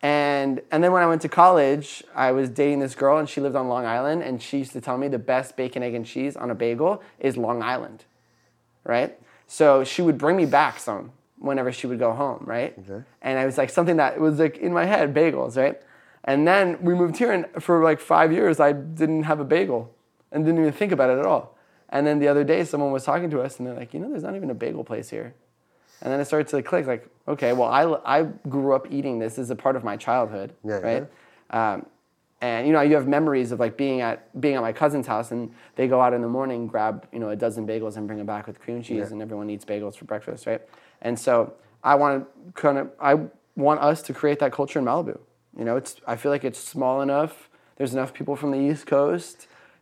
And 0.00 0.60
and 0.70 0.84
then 0.84 0.92
when 0.92 1.02
I 1.02 1.06
went 1.06 1.22
to 1.22 1.28
college, 1.28 2.04
I 2.14 2.30
was 2.30 2.48
dating 2.48 2.78
this 2.78 2.94
girl, 2.94 3.18
and 3.18 3.28
she 3.28 3.40
lived 3.40 3.56
on 3.56 3.68
Long 3.68 3.84
Island, 3.84 4.22
and 4.22 4.40
she 4.40 4.58
used 4.58 4.72
to 4.72 4.80
tell 4.80 4.96
me 4.96 5.08
the 5.08 5.18
best 5.18 5.56
bacon, 5.56 5.82
egg, 5.82 5.94
and 5.94 6.06
cheese 6.06 6.36
on 6.36 6.50
a 6.50 6.54
bagel 6.54 7.02
is 7.18 7.36
Long 7.36 7.62
Island, 7.62 8.04
right? 8.84 9.18
So 9.48 9.82
she 9.82 10.02
would 10.02 10.18
bring 10.18 10.36
me 10.36 10.46
back 10.46 10.78
some 10.78 11.12
whenever 11.44 11.72
she 11.72 11.86
would 11.86 11.98
go 11.98 12.12
home, 12.12 12.42
right? 12.46 12.74
Okay. 12.78 13.04
And 13.22 13.38
I 13.38 13.46
was 13.46 13.58
like 13.58 13.70
something 13.70 13.96
that 13.96 14.20
was 14.20 14.38
like 14.38 14.58
in 14.58 14.72
my 14.72 14.84
head, 14.84 15.14
bagels, 15.14 15.56
right? 15.56 15.80
And 16.24 16.48
then 16.48 16.82
we 16.82 16.94
moved 16.94 17.18
here, 17.18 17.32
and 17.32 17.46
for 17.62 17.82
like 17.84 18.00
five 18.00 18.32
years, 18.32 18.58
I 18.58 18.72
didn't 18.72 19.24
have 19.24 19.40
a 19.40 19.44
bagel 19.44 19.94
and 20.32 20.44
didn't 20.44 20.60
even 20.60 20.72
think 20.72 20.90
about 20.90 21.10
it 21.10 21.18
at 21.18 21.26
all. 21.26 21.56
And 21.90 22.06
then 22.06 22.18
the 22.18 22.28
other 22.28 22.44
day, 22.44 22.64
someone 22.64 22.90
was 22.92 23.04
talking 23.04 23.30
to 23.30 23.40
us, 23.40 23.58
and 23.58 23.66
they're 23.66 23.74
like, 23.74 23.92
you 23.92 24.00
know, 24.00 24.08
there's 24.08 24.22
not 24.22 24.34
even 24.34 24.50
a 24.50 24.54
bagel 24.54 24.84
place 24.84 25.10
here. 25.10 25.34
And 26.00 26.12
then 26.12 26.20
it 26.20 26.24
started 26.24 26.48
to 26.48 26.62
click, 26.62 26.86
like, 26.86 27.08
okay, 27.28 27.52
well, 27.52 27.68
I, 27.68 28.20
I 28.20 28.22
grew 28.48 28.74
up 28.74 28.90
eating 28.90 29.18
this 29.18 29.38
as 29.38 29.50
a 29.50 29.56
part 29.56 29.76
of 29.76 29.84
my 29.84 29.96
childhood, 29.96 30.54
Yeah, 30.64 30.78
right? 30.78 31.06
Um, 31.50 31.86
and 32.44 32.66
you 32.66 32.72
know, 32.74 32.82
you 32.88 32.94
have 32.98 33.06
memories 33.18 33.48
of 33.52 33.58
like 33.64 33.74
being 33.84 33.98
at 34.08 34.16
being 34.44 34.54
at 34.58 34.62
my 34.68 34.72
cousin's 34.82 35.06
house, 35.14 35.28
and 35.34 35.42
they 35.76 35.86
go 35.94 35.98
out 36.04 36.12
in 36.16 36.20
the 36.26 36.28
morning, 36.38 36.60
grab 36.74 36.94
you 37.14 37.18
know 37.22 37.30
a 37.36 37.36
dozen 37.44 37.66
bagels, 37.66 37.96
and 37.96 38.02
bring 38.08 38.18
them 38.22 38.26
back 38.34 38.44
with 38.48 38.56
cream 38.64 38.82
cheese, 38.82 38.96
Yeah. 39.06 39.12
and 39.12 39.22
everyone 39.26 39.48
eats 39.54 39.64
bagels 39.72 39.94
for 39.96 40.04
breakfast, 40.12 40.46
right? 40.50 40.62
And 41.06 41.18
so 41.26 41.34
I 41.82 41.94
want 42.02 42.12
to 42.16 42.52
kind 42.64 42.76
of 42.78 42.90
I 43.00 43.12
want 43.56 43.78
us 43.90 43.98
to 44.08 44.12
create 44.20 44.38
that 44.40 44.52
culture 44.52 44.78
in 44.80 44.84
Malibu. 44.84 45.18
You 45.58 45.64
know, 45.64 45.76
it's 45.80 45.92
I 46.12 46.14
feel 46.16 46.30
like 46.34 46.44
it's 46.50 46.58
small 46.76 46.96
enough. 47.06 47.48
There's 47.76 47.94
enough 47.98 48.12
people 48.18 48.34
from 48.36 48.50
the 48.52 48.58
East 48.68 48.86
Coast, 48.86 49.36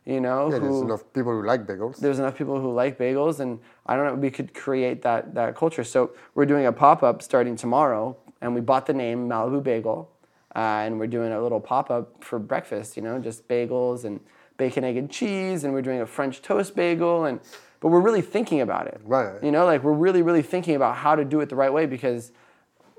you 0.05 0.19
know, 0.21 0.39
Yeah, 0.51 0.59
who 0.59 0.61
there's 0.65 0.81
enough 0.89 1.03
people 1.17 1.31
who 1.35 1.45
like 1.53 1.65
bagels. 1.71 1.95
there's 2.03 2.19
enough 2.23 2.35
people 2.41 2.57
who 2.61 2.69
like 2.73 2.97
bagels 2.97 3.39
and 3.43 3.59
i 3.85 3.95
don't 3.95 4.05
know 4.07 4.15
we 4.27 4.31
could 4.37 4.49
create 4.65 4.97
that 5.07 5.21
that 5.39 5.49
culture 5.61 5.83
so 5.93 5.99
we're 6.35 6.45
doing 6.53 6.65
a 6.65 6.71
pop-up 6.83 7.21
starting 7.29 7.55
tomorrow 7.65 8.03
and 8.41 8.49
we 8.57 8.61
bought 8.71 8.85
the 8.91 8.93
name 9.05 9.19
malibu 9.33 9.61
bagel 9.71 9.99
uh, 10.55 10.59
and 10.59 10.99
we're 10.99 11.07
doing 11.07 11.31
a 11.31 11.41
little 11.41 11.59
pop-up 11.59 12.23
for 12.23 12.39
breakfast 12.39 12.95
you 12.95 13.03
know 13.03 13.19
just 13.19 13.47
bagels 13.47 14.05
and 14.05 14.19
bacon 14.57 14.83
egg 14.83 14.97
and 14.97 15.09
cheese 15.09 15.63
and 15.63 15.73
we're 15.73 15.81
doing 15.81 16.01
a 16.01 16.05
french 16.05 16.41
toast 16.41 16.75
bagel 16.75 17.25
and 17.25 17.39
but 17.79 17.89
we're 17.89 17.99
really 17.99 18.21
thinking 18.21 18.61
about 18.61 18.87
it. 18.87 19.01
Right. 19.03 19.43
you 19.43 19.51
know 19.51 19.65
like 19.65 19.83
we're 19.83 19.93
really 19.93 20.21
really 20.21 20.43
thinking 20.43 20.75
about 20.75 20.97
how 20.97 21.15
to 21.15 21.25
do 21.25 21.39
it 21.41 21.49
the 21.49 21.55
right 21.55 21.73
way 21.73 21.85
because 21.85 22.31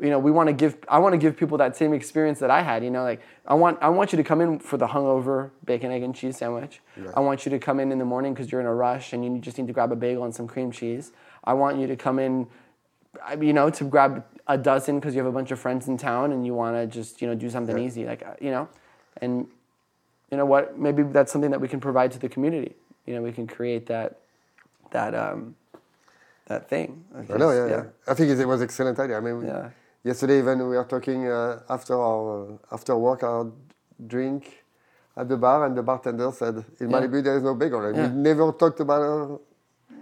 you 0.00 0.10
know 0.10 0.18
we 0.18 0.32
want 0.32 0.48
to 0.48 0.52
give 0.52 0.76
i 0.88 0.98
want 0.98 1.12
to 1.12 1.18
give 1.18 1.36
people 1.36 1.56
that 1.58 1.76
same 1.76 1.94
experience 1.94 2.40
that 2.40 2.50
i 2.50 2.60
had 2.60 2.82
you 2.82 2.90
know 2.90 3.04
like 3.04 3.20
i 3.46 3.54
want 3.54 3.78
i 3.80 3.88
want 3.88 4.12
you 4.12 4.16
to 4.16 4.24
come 4.24 4.40
in 4.40 4.58
for 4.58 4.76
the 4.76 4.88
hungover 4.88 5.50
bacon 5.64 5.92
egg 5.92 6.02
and 6.02 6.14
cheese 6.14 6.36
sandwich. 6.36 6.80
I 7.14 7.20
want 7.20 7.44
you 7.44 7.50
to 7.50 7.58
come 7.58 7.80
in 7.80 7.92
in 7.92 7.98
the 7.98 8.04
morning 8.04 8.34
because 8.34 8.50
you're 8.50 8.60
in 8.60 8.66
a 8.66 8.74
rush 8.74 9.12
and 9.12 9.24
you 9.24 9.38
just 9.38 9.58
need 9.58 9.66
to 9.66 9.72
grab 9.72 9.92
a 9.92 9.96
bagel 9.96 10.24
and 10.24 10.34
some 10.34 10.46
cream 10.46 10.70
cheese. 10.70 11.12
I 11.44 11.54
want 11.54 11.78
you 11.78 11.86
to 11.86 11.96
come 11.96 12.18
in 12.18 12.46
you 13.40 13.52
know 13.52 13.70
to 13.70 13.84
grab 13.84 14.24
a 14.46 14.58
dozen 14.58 14.98
because 15.00 15.14
you 15.14 15.20
have 15.24 15.26
a 15.34 15.36
bunch 15.38 15.50
of 15.50 15.58
friends 15.58 15.88
in 15.88 15.96
town 15.96 16.32
and 16.32 16.44
you 16.46 16.54
want 16.54 16.76
to 16.76 16.86
just 16.86 17.20
you 17.22 17.26
know 17.28 17.34
do 17.34 17.48
something 17.50 17.76
Yeah. 17.78 17.84
easy 17.86 18.04
like 18.04 18.22
uh, 18.26 18.34
you 18.40 18.50
know 18.50 18.68
and 19.22 19.46
you 20.30 20.36
know 20.38 20.46
what 20.46 20.78
maybe 20.78 21.02
that's 21.02 21.32
something 21.32 21.50
that 21.50 21.60
we 21.60 21.68
can 21.68 21.80
provide 21.80 22.10
to 22.12 22.18
the 22.18 22.28
community 22.28 22.74
you 23.06 23.14
know 23.14 23.22
we 23.22 23.32
can 23.32 23.46
create 23.46 23.86
that 23.86 24.18
that 24.90 25.14
um 25.14 25.54
that 26.46 26.68
thing 26.68 27.04
I 27.16 27.38
know, 27.38 27.50
yeah, 27.52 27.68
yeah. 27.74 27.84
I 28.06 28.12
think 28.14 28.30
it 28.30 28.46
was 28.46 28.60
an 28.60 28.64
excellent 28.68 28.98
idea. 28.98 29.16
I 29.16 29.20
mean, 29.20 29.46
Yeah. 29.46 29.70
yesterday 30.02 30.42
when 30.42 30.58
we 30.68 30.76
were 30.76 30.84
talking 30.84 31.26
uh, 31.26 31.60
after 31.70 31.94
our 31.94 32.26
uh, 32.44 32.74
after 32.76 32.94
work, 32.96 33.22
our 33.22 33.46
drink 34.06 34.62
at 35.16 35.26
the 35.30 35.38
bar, 35.38 35.64
and 35.64 35.74
the 35.74 35.82
bartender 35.82 36.30
said, 36.32 36.56
"In 36.80 36.90
Yeah. 36.90 37.00
Malibu 37.00 37.22
there 37.24 37.36
is 37.38 37.42
no 37.42 37.54
bagel." 37.54 37.82
And 37.86 37.96
Yeah. 37.96 38.08
we 38.08 38.14
never 38.28 38.52
talked 38.52 38.80
about 38.80 39.00
her. 39.08 39.38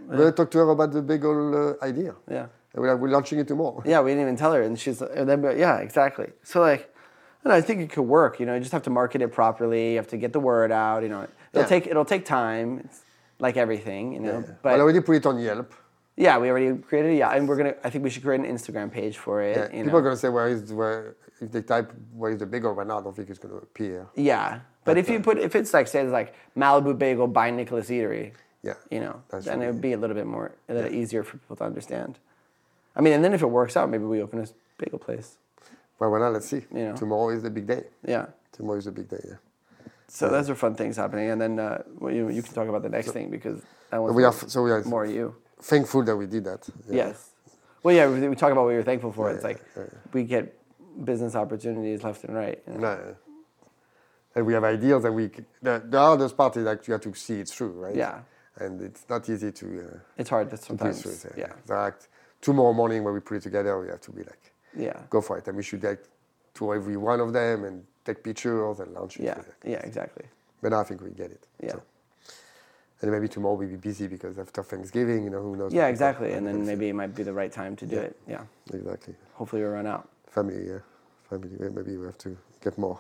We 0.08 0.16
never 0.16 0.32
talked 0.32 0.50
to 0.52 0.58
her 0.58 0.70
about 0.70 0.90
the 0.92 1.02
bagel 1.02 1.38
uh, 1.62 1.84
idea. 1.90 2.14
yeah 2.28 2.46
we're, 2.74 2.96
we're 2.96 3.08
launching 3.08 3.38
it 3.38 3.48
tomorrow. 3.48 3.82
Yeah, 3.84 4.00
we 4.00 4.10
didn't 4.10 4.22
even 4.22 4.36
tell 4.36 4.52
her, 4.52 4.62
and 4.62 4.78
she's 4.78 5.00
and 5.02 5.28
then 5.28 5.40
but 5.42 5.56
yeah, 5.56 5.78
exactly. 5.78 6.28
So 6.42 6.60
like, 6.60 6.92
I, 7.44 7.56
I 7.56 7.60
think 7.60 7.80
it 7.80 7.90
could 7.90 8.02
work. 8.02 8.40
You 8.40 8.46
know, 8.46 8.54
you 8.54 8.60
just 8.60 8.72
have 8.72 8.82
to 8.84 8.90
market 8.90 9.20
it 9.22 9.28
properly. 9.32 9.90
You 9.92 9.96
have 9.96 10.08
to 10.08 10.16
get 10.16 10.32
the 10.32 10.40
word 10.40 10.72
out. 10.72 11.02
You 11.02 11.08
know, 11.08 11.22
it'll 11.52 11.62
Yeah. 11.62 11.66
take 11.66 11.86
it'll 11.86 12.04
take 12.04 12.24
time. 12.24 12.80
It's 12.84 13.00
like 13.38 13.56
everything, 13.56 14.12
you 14.14 14.20
know. 14.20 14.38
Yeah. 14.46 14.54
But 14.62 14.74
I 14.74 14.80
already 14.80 15.00
put 15.00 15.16
it 15.16 15.26
on 15.26 15.38
Yelp. 15.38 15.72
yeah, 16.16 16.38
we 16.38 16.48
already 16.50 16.76
created. 16.78 17.12
it, 17.12 17.16
Yeah, 17.18 17.30
and 17.34 17.48
we're 17.48 17.56
gonna. 17.56 17.74
I 17.84 17.90
think 17.90 18.04
we 18.04 18.10
should 18.10 18.22
create 18.22 18.40
an 18.40 18.46
Instagram 18.46 18.90
page 18.90 19.18
for 19.18 19.42
it. 19.42 19.56
Yeah. 19.56 19.68
People 19.68 19.92
know. 19.92 19.98
are 19.98 20.02
going 20.02 20.14
to 20.14 20.20
say, 20.20 20.28
where 20.28 20.48
is 20.48 20.72
where? 20.72 21.16
If 21.40 21.50
they 21.50 21.62
type 21.62 21.92
where 22.14 22.30
is 22.30 22.38
the 22.38 22.46
bagel 22.46 22.72
right 22.72 22.86
now, 22.86 23.00
I 23.00 23.02
don't 23.02 23.16
think 23.16 23.28
it's 23.28 23.40
going 23.40 23.52
to 23.52 23.58
appear. 23.58 24.06
Yeah, 24.14 24.60
but 24.84 24.96
if 24.96 25.08
you 25.10 25.18
uh, 25.18 25.22
put 25.22 25.38
if 25.38 25.56
it's 25.56 25.74
like 25.74 25.88
say 25.88 26.00
it's 26.02 26.12
like 26.12 26.34
Malibu 26.56 26.96
Bagel 26.96 27.26
by 27.26 27.50
Nicolas 27.50 27.88
Eatery, 27.90 28.32
Yeah. 28.62 28.74
you 28.92 29.00
know, 29.00 29.20
then 29.30 29.60
it 29.60 29.66
would 29.66 29.80
be- 29.80 29.88
be 29.88 29.92
a 29.94 29.96
little 29.98 30.14
bit 30.14 30.26
more 30.26 30.52
a 30.68 30.74
little 30.74 30.94
easier 30.94 31.24
for 31.24 31.38
people 31.38 31.56
to 31.56 31.64
understand. 31.64 32.18
I 32.94 33.00
mean, 33.00 33.12
and 33.14 33.24
then 33.24 33.32
if 33.32 33.42
it 33.42 33.46
works 33.46 33.76
out, 33.76 33.88
maybe 33.90 34.04
we 34.04 34.20
open 34.22 34.40
a 34.40 34.46
bagel 34.78 34.98
place. 34.98 35.36
Well, 35.98 36.10
well, 36.10 36.20
now 36.20 36.28
let's 36.30 36.48
see. 36.48 36.62
You 36.74 36.84
know. 36.86 36.96
Tomorrow 36.96 37.30
is 37.30 37.42
the 37.42 37.50
big 37.50 37.66
day. 37.66 37.84
Yeah. 38.06 38.26
Tomorrow 38.52 38.78
is 38.78 38.84
the 38.86 38.92
big 38.92 39.08
day. 39.08 39.20
Yeah. 39.26 39.34
So 40.08 40.28
those 40.28 40.50
are 40.50 40.54
fun 40.54 40.74
things 40.74 40.96
happening, 40.96 41.30
and 41.30 41.40
then 41.40 41.58
uh, 41.58 41.82
you 42.02 42.28
you 42.28 42.42
can 42.42 42.52
talk 42.52 42.68
about 42.68 42.82
the 42.82 42.90
next 42.90 43.12
thing 43.12 43.30
because 43.30 43.62
That 43.90 44.02
one's 44.02 44.14
we 44.14 44.22
more- 44.22 44.30
are 44.30 44.48
so 44.48 44.62
we 44.62 44.70
are 44.70 44.84
more 44.84 45.06
you. 45.06 45.34
thankful 45.60 46.02
that 46.04 46.16
we 46.16 46.26
did 46.26 46.44
that. 46.44 46.68
Yeah. 46.88 46.96
Yes. 47.06 47.30
Well, 47.82 47.94
yeah, 47.94 48.08
we, 48.10 48.28
we 48.28 48.36
talk 48.36 48.52
about 48.52 48.64
what 48.64 48.72
you're 48.72 48.82
thankful 48.82 49.12
for. 49.12 49.28
Yeah, 49.30 49.34
it's 49.36 49.44
like 49.44 49.62
yeah, 49.76 49.84
we 50.12 50.24
get 50.24 50.54
business 51.04 51.34
opportunities 51.34 52.02
left 52.04 52.24
and 52.24 52.34
right. 52.36 52.62
you 52.66 52.74
know? 52.74 52.80
No. 52.80 53.16
And 54.34 54.46
we 54.46 54.52
have 54.54 54.64
ideas, 54.64 55.04
and 55.04 55.14
we 55.14 55.28
the, 55.62 55.82
the 55.88 55.98
hardest 55.98 56.36
part 56.36 56.56
is 56.58 56.64
that 56.64 56.86
you 56.86 56.92
have 56.92 57.00
to 57.02 57.14
see 57.14 57.40
it 57.40 57.48
through, 57.48 57.72
right? 57.72 57.94
Yeah. 57.96 58.20
And 58.58 58.82
it's 58.82 59.06
not 59.08 59.26
easy 59.30 59.50
to 59.50 59.66
uh, 59.80 59.98
It's 60.18 60.28
hard 60.30 60.50
to 60.50 60.56
sometimes. 60.58 61.06
it. 61.06 61.32
Yeah. 61.38 61.52
So 61.66 61.74
like 61.74 61.94
tomorrow 62.42 62.72
morning 62.74 63.02
when 63.04 63.14
we 63.14 63.20
put 63.20 63.38
it 63.38 63.42
together, 63.42 63.80
we 63.80 63.88
have 63.88 64.00
to 64.02 64.10
be 64.12 64.22
like, 64.24 64.52
Yeah. 64.76 65.00
go 65.08 65.22
for 65.22 65.38
it, 65.38 65.48
and 65.48 65.56
we 65.56 65.62
should 65.62 65.82
like 65.82 66.04
to 66.54 66.74
every 66.74 66.98
one 66.98 67.20
of 67.20 67.32
them 67.32 67.64
and 67.64 67.84
take 68.04 68.22
pictures 68.22 68.80
and 68.80 68.92
launch 68.92 69.16
it. 69.18 69.22
Yeah. 69.24 69.40
Yeah. 69.64 69.78
Exactly. 69.86 70.26
But 70.60 70.70
now 70.72 70.80
I 70.80 70.84
think 70.84 71.00
we 71.00 71.10
get 71.10 71.30
it. 71.30 71.46
Yeah. 71.62 71.72
So. 71.72 71.82
And 73.00 73.10
maybe 73.10 73.26
tomorrow 73.28 73.54
we'll 73.54 73.68
be 73.68 73.76
busy 73.76 74.06
because 74.06 74.38
after 74.38 74.62
Thanksgiving, 74.62 75.24
you 75.24 75.30
know, 75.30 75.40
who 75.40 75.56
knows? 75.56 75.72
Yeah. 75.72 75.86
Exactly. 75.88 76.32
And 76.32 76.46
then 76.46 76.66
maybe 76.66 76.88
it 76.88 76.92
might 76.94 77.14
be 77.14 77.22
the 77.22 77.32
right 77.32 77.50
time 77.50 77.74
to 77.76 77.86
do 77.86 77.96
Yeah. 77.96 78.02
it. 78.02 78.16
Yeah. 78.28 78.44
Exactly. 78.72 79.14
Hopefully 79.34 79.62
we'll 79.62 79.72
run 79.72 79.86
out. 79.86 80.08
family, 80.30 80.66
yeah, 80.66 80.78
family. 81.28 81.50
Maybe 81.58 81.96
we 81.96 82.06
have 82.06 82.18
to 82.18 82.36
get 82.62 82.78
more. 82.78 82.98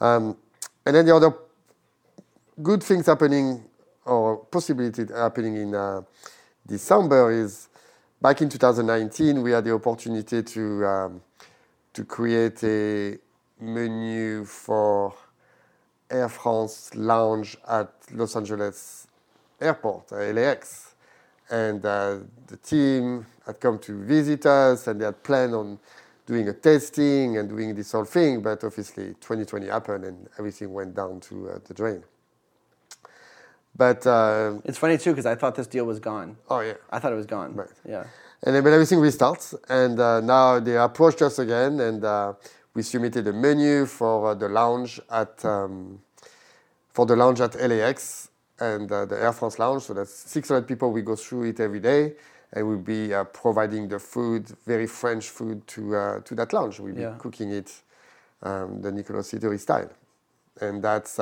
Um, 0.00 0.36
and 0.86 0.94
then 0.94 1.04
the 1.06 1.14
other 1.16 1.32
good 2.62 2.82
things 2.82 3.06
happening 3.06 3.64
or 4.04 4.36
possibility 4.36 5.04
happening 5.12 5.56
in 5.56 5.74
uh, 5.74 6.02
December 6.66 7.32
is 7.32 7.68
back 8.20 8.42
in 8.42 8.48
2019 8.48 9.42
we 9.42 9.52
had 9.52 9.64
the 9.64 9.72
opportunity 9.72 10.42
to 10.42 10.86
um, 10.86 11.22
to 11.92 12.04
create 12.04 12.62
a 12.64 13.18
menu 13.60 14.44
for 14.44 15.14
Air 16.10 16.28
France 16.28 16.94
lounge 16.94 17.56
at 17.68 17.92
Los 18.12 18.36
Angeles 18.36 19.06
Airport, 19.60 20.12
LAX. 20.12 20.94
And 21.50 21.84
uh, 21.84 22.18
the 22.46 22.56
team 22.56 23.26
had 23.46 23.60
come 23.60 23.78
to 23.80 24.04
visit 24.04 24.46
us 24.46 24.86
and 24.86 25.00
they 25.00 25.04
had 25.04 25.22
planned 25.22 25.54
on 25.54 25.78
doing 26.26 26.48
a 26.48 26.52
testing 26.52 27.38
and 27.38 27.48
doing 27.48 27.74
this 27.74 27.92
whole 27.92 28.04
thing. 28.04 28.42
But 28.42 28.62
obviously, 28.64 29.14
2020 29.14 29.66
happened 29.66 30.04
and 30.04 30.28
everything 30.38 30.72
went 30.72 30.94
down 30.94 31.20
to 31.20 31.50
uh, 31.50 31.58
the 31.66 31.74
drain. 31.74 32.02
But, 33.78 34.06
uh, 34.06 34.58
It's 34.64 34.76
funny 34.78 34.98
too 34.98 35.12
because 35.12 35.24
I 35.26 35.36
thought 35.36 35.54
this 35.54 35.68
deal 35.68 35.84
was 35.86 36.00
gone. 36.00 36.36
oh, 36.50 36.60
yeah. 36.60 36.74
I 36.90 36.98
thought 36.98 37.12
it 37.12 37.16
was 37.16 37.26
gone. 37.26 37.54
Right. 37.54 37.70
Yeah. 37.88 38.04
And 38.42 38.54
then 38.54 38.62
but 38.64 38.72
everything 38.72 38.98
restarts. 38.98 39.54
And 39.68 39.98
uh, 39.98 40.20
now 40.20 40.58
they 40.60 40.76
approached 40.76 41.22
us 41.22 41.38
again, 41.38 41.80
and 41.80 42.04
uh, 42.04 42.32
we 42.74 42.82
submitted 42.82 43.26
a 43.28 43.32
menu 43.32 43.86
for 43.86 44.30
uh, 44.30 44.34
the 44.34 44.48
lounge 44.48 45.00
at 45.10 45.44
um, 45.44 46.00
for 46.92 47.06
the 47.06 47.16
lounge 47.16 47.40
at 47.40 47.54
LAX 47.54 48.28
and 48.60 48.90
uh, 48.92 49.04
the 49.06 49.16
Air 49.22 49.32
France 49.32 49.58
lounge. 49.58 49.82
So 49.84 49.94
that's 49.94 50.12
600 50.12 50.66
people. 50.66 50.90
We 50.92 51.02
go 51.02 51.14
through 51.16 51.44
it 51.50 51.60
every 51.60 51.80
day, 51.80 52.14
and 52.52 52.66
we'll 52.68 52.78
be 52.78 53.12
uh, 53.14 53.24
providing 53.24 53.88
the 53.88 53.98
food, 54.00 54.46
very 54.66 54.86
French 54.88 55.30
food, 55.30 55.66
to 55.68 55.96
uh, 55.96 56.20
to 56.20 56.34
that 56.36 56.52
lounge. 56.52 56.78
We'll 56.80 56.94
be 56.94 57.02
Yeah. 57.02 57.14
cooking 57.18 57.50
it 57.52 57.72
um, 58.42 58.82
the 58.82 58.90
Nicolas 58.92 59.32
Eatery 59.32 59.58
style, 59.60 59.90
and 60.60 60.82
that's. 60.82 61.18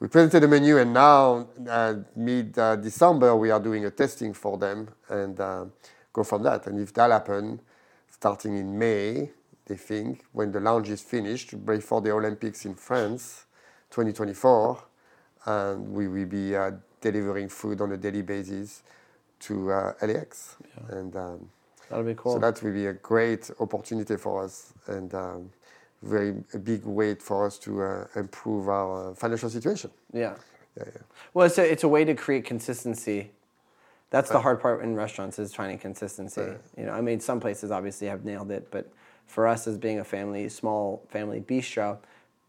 Uh, 0.00 0.04
we 0.04 0.08
presented 0.08 0.40
the 0.40 0.48
menu, 0.48 0.78
and 0.78 0.92
now 0.92 1.48
uh, 1.68 1.94
mid 2.16 2.58
uh, 2.58 2.76
December 2.76 3.36
we 3.36 3.50
are 3.50 3.60
doing 3.60 3.84
a 3.84 3.90
testing 3.90 4.34
for 4.34 4.58
them 4.58 4.88
and 5.08 5.38
uh, 5.40 5.64
go 6.12 6.24
from 6.24 6.42
that. 6.42 6.66
And 6.66 6.80
if 6.80 6.92
that 6.94 7.10
happens, 7.10 7.60
starting 8.08 8.56
in 8.56 8.78
May, 8.78 9.30
they 9.66 9.76
think 9.76 10.24
when 10.32 10.52
the 10.52 10.60
lounge 10.60 10.88
is 10.88 11.02
finished 11.02 11.64
before 11.64 12.00
the 12.00 12.12
Olympics 12.12 12.64
in 12.64 12.74
France, 12.74 13.44
2024, 13.90 14.82
and 15.46 15.88
we 15.92 16.08
will 16.08 16.26
be 16.26 16.56
uh, 16.56 16.72
delivering 17.00 17.48
food 17.48 17.80
on 17.80 17.92
a 17.92 17.96
daily 17.96 18.22
basis 18.22 18.82
to 19.40 19.72
uh, 19.72 19.92
LAX, 20.02 20.56
and 20.88 21.16
um, 21.16 21.48
That'll 21.88 22.04
be 22.04 22.14
cool. 22.14 22.34
so 22.34 22.38
that 22.38 22.62
will 22.62 22.72
be 22.72 22.86
a 22.86 22.92
great 22.92 23.50
opportunity 23.60 24.16
for 24.16 24.44
us 24.44 24.72
and. 24.86 25.14
Um, 25.14 25.50
very 26.02 26.32
big 26.64 26.84
weight 26.84 27.22
for 27.22 27.46
us 27.46 27.58
to 27.58 27.82
uh, 27.82 28.06
improve 28.16 28.68
our 28.68 29.10
uh, 29.10 29.14
financial 29.14 29.50
situation. 29.50 29.90
yeah. 30.12 30.34
Yeah, 30.76 30.84
yeah. 30.86 31.00
Well, 31.34 31.46
it's 31.46 31.58
a, 31.58 31.68
it's 31.70 31.82
a 31.82 31.88
way 31.88 32.04
to 32.04 32.14
create 32.14 32.44
consistency. 32.44 33.32
That's 34.10 34.30
the 34.30 34.40
hard 34.40 34.60
part 34.60 34.82
in 34.82 34.94
restaurants 34.94 35.38
is 35.38 35.52
finding 35.52 35.78
consistency. 35.78 36.46
You 36.76 36.86
know, 36.86 36.92
I 36.92 37.00
mean, 37.00 37.18
some 37.18 37.40
places 37.40 37.72
obviously 37.72 38.06
have 38.06 38.24
nailed 38.24 38.52
it, 38.52 38.70
but 38.70 38.92
for 39.26 39.46
us 39.46 39.66
as 39.66 39.78
being 39.78 39.98
a 39.98 40.04
family, 40.04 40.48
small 40.48 41.04
family 41.08 41.40
bistro, 41.40 41.98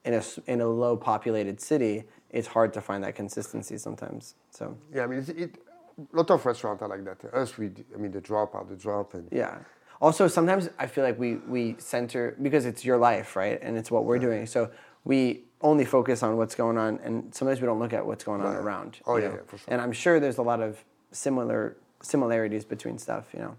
in 0.03 0.15
a 0.15 0.23
in 0.47 0.61
a 0.61 0.67
low 0.67 0.97
populated 0.97 1.61
city, 1.61 2.03
it's 2.31 2.47
hard 2.47 2.73
to 2.73 2.81
find 2.81 3.03
that 3.03 3.15
consistency 3.15 3.77
sometimes. 3.77 4.35
So 4.49 4.75
Yeah, 4.93 5.03
I 5.03 5.07
mean, 5.07 5.19
it's, 5.19 5.29
it, 5.29 5.57
a 5.97 6.15
lot 6.15 6.31
of 6.31 6.43
restaurants 6.45 6.81
are 6.81 6.87
like 6.87 7.05
that. 7.05 7.33
Us, 7.33 7.57
we, 7.57 7.71
I 7.93 7.97
mean, 7.97 8.11
the 8.11 8.21
drop 8.21 8.55
are 8.55 8.65
the 8.65 8.75
drop, 8.75 9.13
and 9.13 9.27
yeah. 9.31 9.59
Also, 10.01 10.27
sometimes 10.27 10.69
I 10.79 10.87
feel 10.87 11.03
like 11.03 11.19
we 11.19 11.35
we 11.47 11.75
center 11.77 12.35
because 12.41 12.65
it's 12.65 12.83
your 12.83 12.97
life, 12.97 13.35
right, 13.35 13.59
and 13.61 13.77
it's 13.77 13.91
what 13.91 14.03
we're 14.03 14.19
doing. 14.19 14.47
So 14.47 14.71
we 15.03 15.43
only 15.61 15.85
focus 15.85 16.23
on 16.23 16.37
what's 16.37 16.55
going 16.55 16.77
on, 16.77 16.99
and 17.03 17.33
sometimes 17.33 17.61
we 17.61 17.67
don't 17.67 17.79
look 17.79 17.93
at 17.93 18.05
what's 18.05 18.23
going 18.23 18.41
on 18.41 18.55
around. 18.55 18.99
Oh, 19.05 19.17
yeah, 19.17 19.25
yeah, 19.25 19.37
for 19.45 19.57
sure. 19.57 19.67
And 19.67 19.79
I'm 19.79 19.91
sure 19.91 20.19
there's 20.19 20.39
a 20.39 20.41
lot 20.41 20.59
of 20.59 20.83
similar 21.11 21.77
similarities 22.01 22.65
between 22.65 22.97
stuff, 22.97 23.27
you 23.31 23.39
know. 23.39 23.57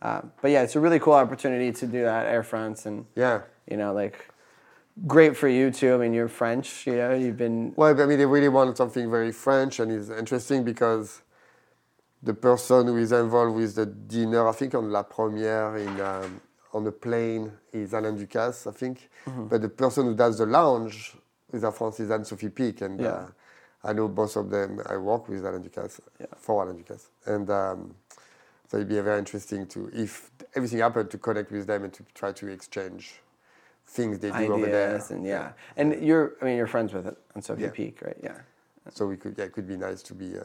Uh, 0.00 0.20
but 0.40 0.50
yeah, 0.50 0.62
it's 0.62 0.76
a 0.76 0.80
really 0.80 1.00
cool 1.00 1.14
opportunity 1.14 1.72
to 1.72 1.86
do 1.86 2.04
that 2.04 2.26
Air 2.26 2.42
France, 2.42 2.86
and 2.86 3.06
yeah. 3.16 3.42
you 3.68 3.76
know, 3.76 3.92
like 3.92 4.28
great 5.06 5.36
for 5.36 5.48
you 5.48 5.70
too. 5.70 5.94
I 5.94 5.96
mean, 5.96 6.14
you're 6.14 6.28
French, 6.28 6.86
you 6.86 6.94
know, 6.94 7.14
you've 7.14 7.36
been 7.36 7.72
Well, 7.74 8.00
I 8.00 8.06
mean, 8.06 8.18
they 8.18 8.26
really 8.26 8.48
wanted 8.48 8.76
something 8.76 9.10
very 9.10 9.32
French, 9.32 9.80
and 9.80 9.90
it's 9.90 10.10
interesting 10.10 10.62
because 10.62 11.22
the 12.24 12.34
person 12.34 12.86
who 12.86 12.96
is 12.96 13.12
involved 13.12 13.54
with 13.56 13.74
the 13.74 13.86
dinner, 13.86 14.48
I 14.48 14.52
think 14.52 14.74
on 14.74 14.90
La 14.90 15.02
Première 15.04 15.76
in 15.78 16.00
um, 16.00 16.40
on 16.72 16.82
the 16.84 16.92
plane 16.92 17.52
is 17.72 17.92
Alain 17.92 18.16
Ducasse, 18.18 18.66
I 18.66 18.72
think. 18.72 19.08
Mm-hmm. 19.26 19.46
But 19.46 19.62
the 19.62 19.68
person 19.68 20.06
who 20.06 20.14
does 20.14 20.38
the 20.38 20.46
lounge 20.46 21.14
is 21.52 21.62
Air 21.62 21.70
France 21.72 22.00
is 22.00 22.10
Anne-Sophie 22.10 22.48
Pic, 22.48 22.80
and 22.80 23.00
Yeah. 23.00 23.08
uh, 23.08 23.26
I 23.84 23.92
know 23.92 24.08
both 24.08 24.34
of 24.36 24.48
them. 24.50 24.80
I 24.86 24.96
work 24.96 25.28
with 25.28 25.44
Alain 25.44 25.62
Ducasse 25.62 26.00
for 26.36 26.62
Alain 26.64 26.82
Ducasse, 26.82 27.08
and 27.26 27.48
um, 27.50 27.94
so 28.68 28.78
it'd 28.78 28.88
be 28.88 28.98
very 29.00 29.18
interesting 29.18 29.66
to 29.68 29.90
if 29.92 30.30
everything 30.56 30.80
happened 30.80 31.10
to 31.10 31.18
connect 31.18 31.52
with 31.52 31.66
them 31.66 31.84
and 31.84 31.92
to 31.92 32.02
try 32.14 32.32
to 32.32 32.48
exchange 32.48 33.20
things 33.86 34.18
they 34.18 34.30
do 34.30 34.52
over 34.54 34.66
there. 34.66 34.88
ideas, 34.94 35.10
and 35.10 35.26
yeah, 35.26 35.52
and 35.76 36.02
you're 36.02 36.32
I 36.40 36.44
mean, 36.46 36.56
you're 36.56 36.66
friends 36.66 36.92
with 36.94 37.06
it 37.06 37.16
Anne-Sophie 37.34 37.62
Yeah. 37.62 37.70
Pic, 37.70 38.00
right? 38.02 38.16
Yeah. 38.22 38.38
So 38.90 39.06
we 39.06 39.16
could, 39.16 39.34
yeah, 39.38 39.44
it 39.44 39.52
could 39.52 39.66
be 39.68 39.76
nice 39.76 40.02
to 40.02 40.14
be 40.14 40.36
uh, 40.38 40.44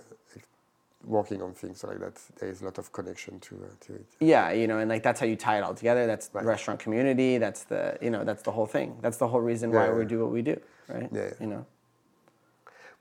working 1.06 1.42
on 1.42 1.54
things 1.54 1.84
like 1.84 2.00
that. 2.00 2.16
There 2.40 2.50
is 2.50 2.62
a 2.62 2.66
lot 2.66 2.78
of 2.78 2.92
connection 2.92 3.40
to, 3.40 3.56
uh, 3.56 3.68
to 3.86 3.96
it. 3.96 4.06
Yeah, 4.20 4.52
you 4.52 4.68
know, 4.68 4.80
and 4.80 4.90
like 4.90 5.04
that's 5.04 5.20
how 5.20 5.26
you 5.26 5.36
tie 5.36 5.58
it 5.58 5.64
all 5.64 5.74
together. 5.74 6.06
That's 6.08 6.28
the 6.28 6.40
Right. 6.40 6.46
restaurant 6.48 6.80
community. 6.80 7.38
That's 7.38 7.64
the 7.64 7.98
you 8.02 8.10
know 8.10 8.24
that's 8.24 8.44
the 8.44 8.52
whole 8.52 8.66
thing. 8.68 8.98
That's 9.02 9.18
the 9.18 9.28
whole 9.28 9.42
reason 9.42 9.72
why 9.72 9.86
Yeah, 9.86 9.94
we 9.94 10.02
yeah. 10.02 10.08
do 10.08 10.20
what 10.22 10.32
we 10.32 10.42
do, 10.42 10.60
right? 10.88 11.10
Yeah, 11.12 11.22
yeah. 11.24 11.32
You 11.40 11.48
know. 11.48 11.66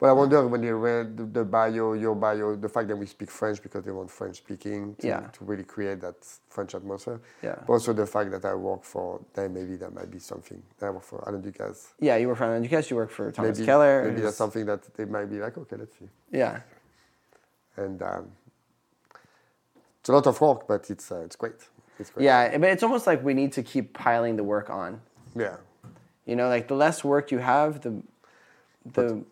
But 0.01 0.11
I 0.11 0.13
wonder 0.13 0.47
when 0.47 0.61
they 0.61 0.71
read 0.71 1.35
the, 1.35 1.45
bio, 1.45 1.95
your 1.95 2.15
bio, 2.15 2.55
the 2.55 2.69
fact 2.69 2.87
that 2.87 2.95
we 2.95 3.05
speak 3.07 3.33
French 3.33 3.61
because 3.61 3.85
they 3.85 3.91
want 3.91 4.09
French 4.13 4.37
speaking 4.37 4.95
to, 5.01 5.09
Yeah. 5.09 5.27
to 5.33 5.45
really 5.45 5.65
create 5.65 6.01
that 6.03 6.15
French 6.49 6.77
atmosphere. 6.77 7.21
Yeah. 7.43 7.57
But 7.67 7.73
also 7.73 7.93
the 7.93 8.07
fact 8.07 8.31
that 8.31 8.45
I 8.45 8.55
work 8.55 8.85
for 8.85 9.21
them, 9.35 9.55
maybe 9.55 9.75
that 9.79 9.93
might 9.93 10.09
be 10.09 10.21
something. 10.21 10.63
I 10.81 10.91
work 10.91 11.03
for 11.03 11.19
Alain 11.27 11.43
Ducasse. 11.43 11.95
Yeah, 11.99 12.15
you 12.15 12.29
work 12.29 12.39
for 12.39 12.45
Alain 12.45 12.63
Ducasse. 12.63 12.91
You 12.91 12.97
work 12.97 13.11
for 13.11 13.33
Thomas 13.33 13.59
Maybe, 13.59 13.67
Keller. 13.67 14.05
maybe 14.05 14.21
that's 14.21 14.37
something 14.37 14.65
that 14.67 14.83
they 14.95 15.05
might 15.05 15.27
be 15.29 15.41
like, 15.41 15.59
okay, 15.59 15.75
let's 15.75 15.99
see. 15.99 16.09
Yeah, 16.31 16.61
And 17.79 18.03
um, 18.03 18.33
it's 20.01 20.09
a 20.09 20.13
lot 20.13 20.27
of 20.27 20.41
work, 20.41 20.67
but 20.67 20.91
it's 20.91 21.11
uh, 21.13 21.21
it's 21.27 21.37
great. 21.37 21.61
It's 21.99 22.11
great. 22.11 22.25
yeah, 22.25 22.59
but 22.59 22.71
it's 22.71 22.83
almost 22.83 23.07
like 23.07 23.23
we 23.25 23.35
need 23.35 23.53
to 23.53 23.63
keep 23.63 23.93
piling 23.93 24.37
the 24.37 24.45
work 24.45 24.69
on. 24.71 25.01
Yeah. 25.37 25.57
You 26.27 26.37
know, 26.37 26.49
like 26.49 26.69
the 26.69 26.75
less 26.75 27.05
work 27.05 27.31
you 27.31 27.39
have, 27.39 27.81
the 27.81 28.03
the 28.93 29.23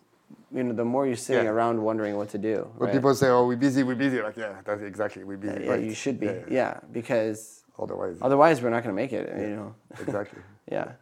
you 0.55 0.63
know 0.65 0.75
the 0.75 0.85
more 0.85 1.07
you're 1.07 1.17
sitting 1.17 1.45
Yeah. 1.45 1.51
around 1.51 1.83
wondering 1.83 2.17
what 2.17 2.29
to 2.31 2.39
do. 2.39 2.57
When 2.79 2.89
right? 2.89 2.97
people 2.97 3.15
say, 3.15 3.29
"Oh, 3.29 3.47
we're 3.47 3.57
busy, 3.57 3.83
we're 3.83 3.97
busy," 4.07 4.23
like, 4.23 4.37
yeah, 4.37 4.55
that's 4.65 4.83
exactly 4.83 5.25
we're 5.25 5.37
busy. 5.37 5.65
yeah, 5.65 5.71
right. 5.71 5.85
you 5.85 5.95
should 5.95 6.19
be. 6.21 6.27
Yeah, 6.27 6.33
Yeah, 6.33 6.45
yeah. 6.51 6.81
because 6.93 7.65
Otherwise, 7.79 8.19
otherwise 8.23 8.63
we're 8.63 8.71
not 8.71 8.83
going 8.85 8.95
to 8.97 9.01
make 9.03 9.13
it. 9.13 9.29
You 9.39 9.57
know. 9.57 9.75
exactly. 10.01 10.43
yeah. 10.71 10.93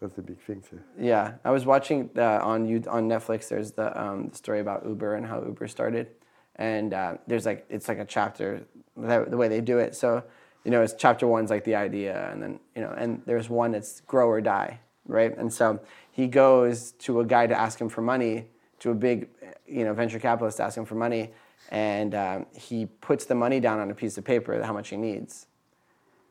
That's 0.00 0.14
the 0.16 0.22
big 0.22 0.40
thing. 0.40 0.60
Too. 0.68 0.80
Yeah, 0.98 1.34
I 1.44 1.50
was 1.52 1.64
watching 1.64 2.10
uh, 2.16 2.40
on 2.42 2.66
you 2.66 2.82
on 2.88 3.08
Netflix. 3.08 3.48
There's 3.48 3.72
the, 3.72 3.88
um, 4.00 4.28
the 4.28 4.36
story 4.36 4.60
about 4.60 4.84
Uber 4.84 5.14
and 5.14 5.24
how 5.24 5.42
Uber 5.44 5.68
started, 5.68 6.08
and 6.56 6.94
uh, 6.94 7.16
there's 7.26 7.46
like 7.46 7.64
it's 7.68 7.88
like 7.88 7.98
a 7.98 8.04
chapter 8.04 8.62
that, 8.96 9.30
the 9.30 9.36
way 9.36 9.48
they 9.48 9.60
do 9.60 9.78
it. 9.78 9.94
So, 9.94 10.22
you 10.64 10.70
know, 10.70 10.82
it's 10.82 10.94
chapter 10.96 11.26
one's 11.26 11.50
like 11.50 11.64
the 11.64 11.74
idea, 11.74 12.30
and 12.30 12.42
then 12.42 12.60
you 12.74 12.82
know, 12.82 12.94
and 12.96 13.22
there's 13.26 13.48
one 13.48 13.72
that's 13.72 14.00
grow 14.02 14.28
or 14.28 14.40
die, 14.40 14.80
right? 15.06 15.36
And 15.36 15.52
so 15.52 15.80
he 16.10 16.26
goes 16.26 16.92
to 16.92 17.20
a 17.20 17.24
guy 17.24 17.46
to 17.46 17.58
ask 17.58 17.80
him 17.80 17.88
for 17.88 18.02
money, 18.02 18.46
to 18.80 18.90
a 18.90 18.94
big, 18.94 19.28
you 19.66 19.84
know, 19.84 19.92
venture 19.92 20.18
capitalist 20.18 20.58
to 20.58 20.64
ask 20.64 20.76
him 20.76 20.84
for 20.84 20.94
money, 20.94 21.32
and 21.70 22.14
um, 22.14 22.46
he 22.54 22.86
puts 22.86 23.24
the 23.24 23.34
money 23.34 23.60
down 23.60 23.80
on 23.80 23.90
a 23.90 23.94
piece 23.94 24.16
of 24.18 24.24
paper, 24.24 24.62
how 24.62 24.72
much 24.72 24.88
he 24.90 24.96
needs, 24.96 25.46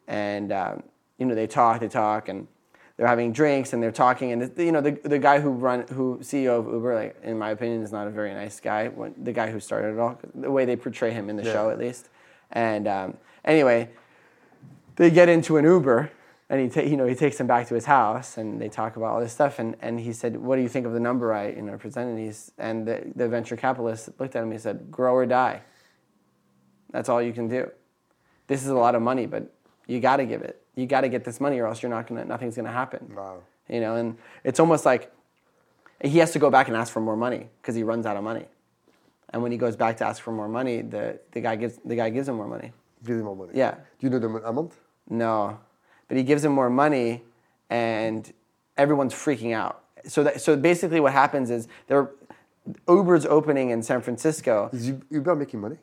and 0.07 0.51
um, 0.51 0.83
you 1.17 1.25
know 1.25 1.35
they 1.35 1.47
talk, 1.47 1.79
they 1.79 1.87
talk, 1.89 2.29
and 2.29 2.47
they're 2.97 3.07
having 3.07 3.33
drinks 3.33 3.73
and 3.73 3.81
they're 3.81 3.91
talking 3.91 4.31
and 4.31 4.51
you 4.57 4.71
know 4.71 4.81
the, 4.81 4.91
the 5.03 5.17
guy 5.19 5.39
who 5.39 5.49
run 5.49 5.85
who 5.89 6.19
CEO 6.21 6.59
of 6.59 6.71
Uber 6.71 6.95
like 6.95 7.17
in 7.23 7.37
my 7.37 7.49
opinion 7.49 7.81
is 7.81 7.91
not 7.91 8.07
a 8.07 8.11
very 8.11 8.33
nice 8.33 8.59
guy 8.59 8.87
when, 8.87 9.13
the 9.17 9.33
guy 9.33 9.51
who 9.51 9.59
started 9.59 9.93
it 9.93 9.99
all 9.99 10.19
the 10.35 10.51
way 10.51 10.65
they 10.65 10.75
portray 10.75 11.11
him 11.11 11.29
in 11.29 11.35
the 11.35 11.43
show 11.43 11.69
at 11.69 11.79
least. 11.79 12.09
And 12.51 12.87
um, 12.87 13.17
anyway 13.43 13.89
they 14.95 15.09
get 15.09 15.27
into 15.27 15.57
an 15.57 15.65
Uber 15.65 16.11
and 16.49 16.61
he 16.61 16.69
ta- 16.69 16.87
you 16.87 16.95
know 16.95 17.07
he 17.07 17.15
takes 17.15 17.39
him 17.39 17.47
back 17.47 17.67
to 17.67 17.73
his 17.73 17.85
house 17.85 18.37
and 18.37 18.61
they 18.61 18.69
talk 18.69 18.95
about 18.95 19.07
all 19.07 19.19
this 19.19 19.33
stuff 19.33 19.57
and, 19.57 19.75
and 19.81 19.99
he 19.99 20.13
said 20.13 20.37
what 20.37 20.57
do 20.57 20.61
you 20.61 20.69
think 20.69 20.85
of 20.85 20.93
the 20.93 20.99
number 20.99 21.33
I 21.33 21.49
you 21.49 21.63
know 21.63 21.77
presented? 21.77 22.19
He's, 22.19 22.51
and 22.59 22.87
the, 22.87 23.11
the 23.15 23.27
venture 23.27 23.55
capitalist 23.55 24.09
looked 24.19 24.35
at 24.35 24.39
him 24.39 24.49
and 24.49 24.53
he 24.53 24.59
said 24.59 24.91
grow 24.91 25.15
or 25.15 25.25
die. 25.25 25.61
That's 26.91 27.09
all 27.09 27.23
you 27.23 27.33
can 27.33 27.47
do. 27.47 27.71
This 28.45 28.61
is 28.61 28.67
a 28.67 28.75
lot 28.75 28.93
of 28.93 29.01
money 29.01 29.25
but 29.25 29.51
you 29.87 29.99
got 29.99 30.17
to 30.17 30.25
give 30.25 30.41
it 30.41 30.61
you 30.75 30.85
got 30.85 31.01
to 31.01 31.09
get 31.09 31.23
this 31.23 31.39
money 31.39 31.59
or 31.59 31.67
else 31.67 31.81
you're 31.83 31.89
not 31.89 32.07
gonna 32.07 32.25
nothing's 32.25 32.55
gonna 32.55 32.71
happen 32.71 33.13
Wow. 33.15 33.39
you 33.69 33.79
know 33.79 33.95
and 33.95 34.17
it's 34.43 34.59
almost 34.59 34.85
like 34.85 35.11
he 36.01 36.17
has 36.19 36.31
to 36.31 36.39
go 36.39 36.49
back 36.49 36.67
and 36.67 36.75
ask 36.75 36.91
for 36.91 36.99
more 37.01 37.15
money 37.17 37.49
because 37.61 37.75
he 37.75 37.83
runs 37.83 38.05
out 38.05 38.17
of 38.17 38.23
money 38.23 38.45
and 39.31 39.41
when 39.41 39.51
he 39.51 39.57
goes 39.57 39.75
back 39.75 39.97
to 39.97 40.05
ask 40.05 40.21
for 40.21 40.31
more 40.31 40.47
money 40.47 40.81
the, 40.81 41.19
the 41.31 41.41
guy 41.41 41.55
gives 41.55 41.79
the 41.85 41.95
guy 41.95 42.09
gives 42.09 42.27
him 42.27 42.35
more 42.35 42.47
money 42.47 42.71
Give 43.05 43.17
him 43.17 43.25
more 43.25 43.35
money. 43.35 43.51
Yeah. 43.53 43.71
Do 43.99 44.07
you 44.07 44.09
know 44.09 44.19
the 44.19 44.27
amount? 44.27 44.73
no 45.09 45.59
but 46.07 46.17
he 46.17 46.23
gives 46.23 46.43
him 46.45 46.51
more 46.53 46.69
money 46.69 47.23
and 47.69 48.31
everyone's 48.77 49.13
freaking 49.13 49.53
out 49.53 49.83
so 50.05 50.23
that, 50.23 50.41
so 50.41 50.55
basically 50.55 50.99
what 50.99 51.13
happens 51.13 51.49
is 51.49 51.67
there 51.87 52.09
uber's 52.87 53.25
opening 53.25 53.69
in 53.71 53.81
san 53.83 54.01
francisco 54.01 54.69
Is 54.73 54.93
Uber 55.09 55.35
making 55.35 55.59
money? 55.61 55.77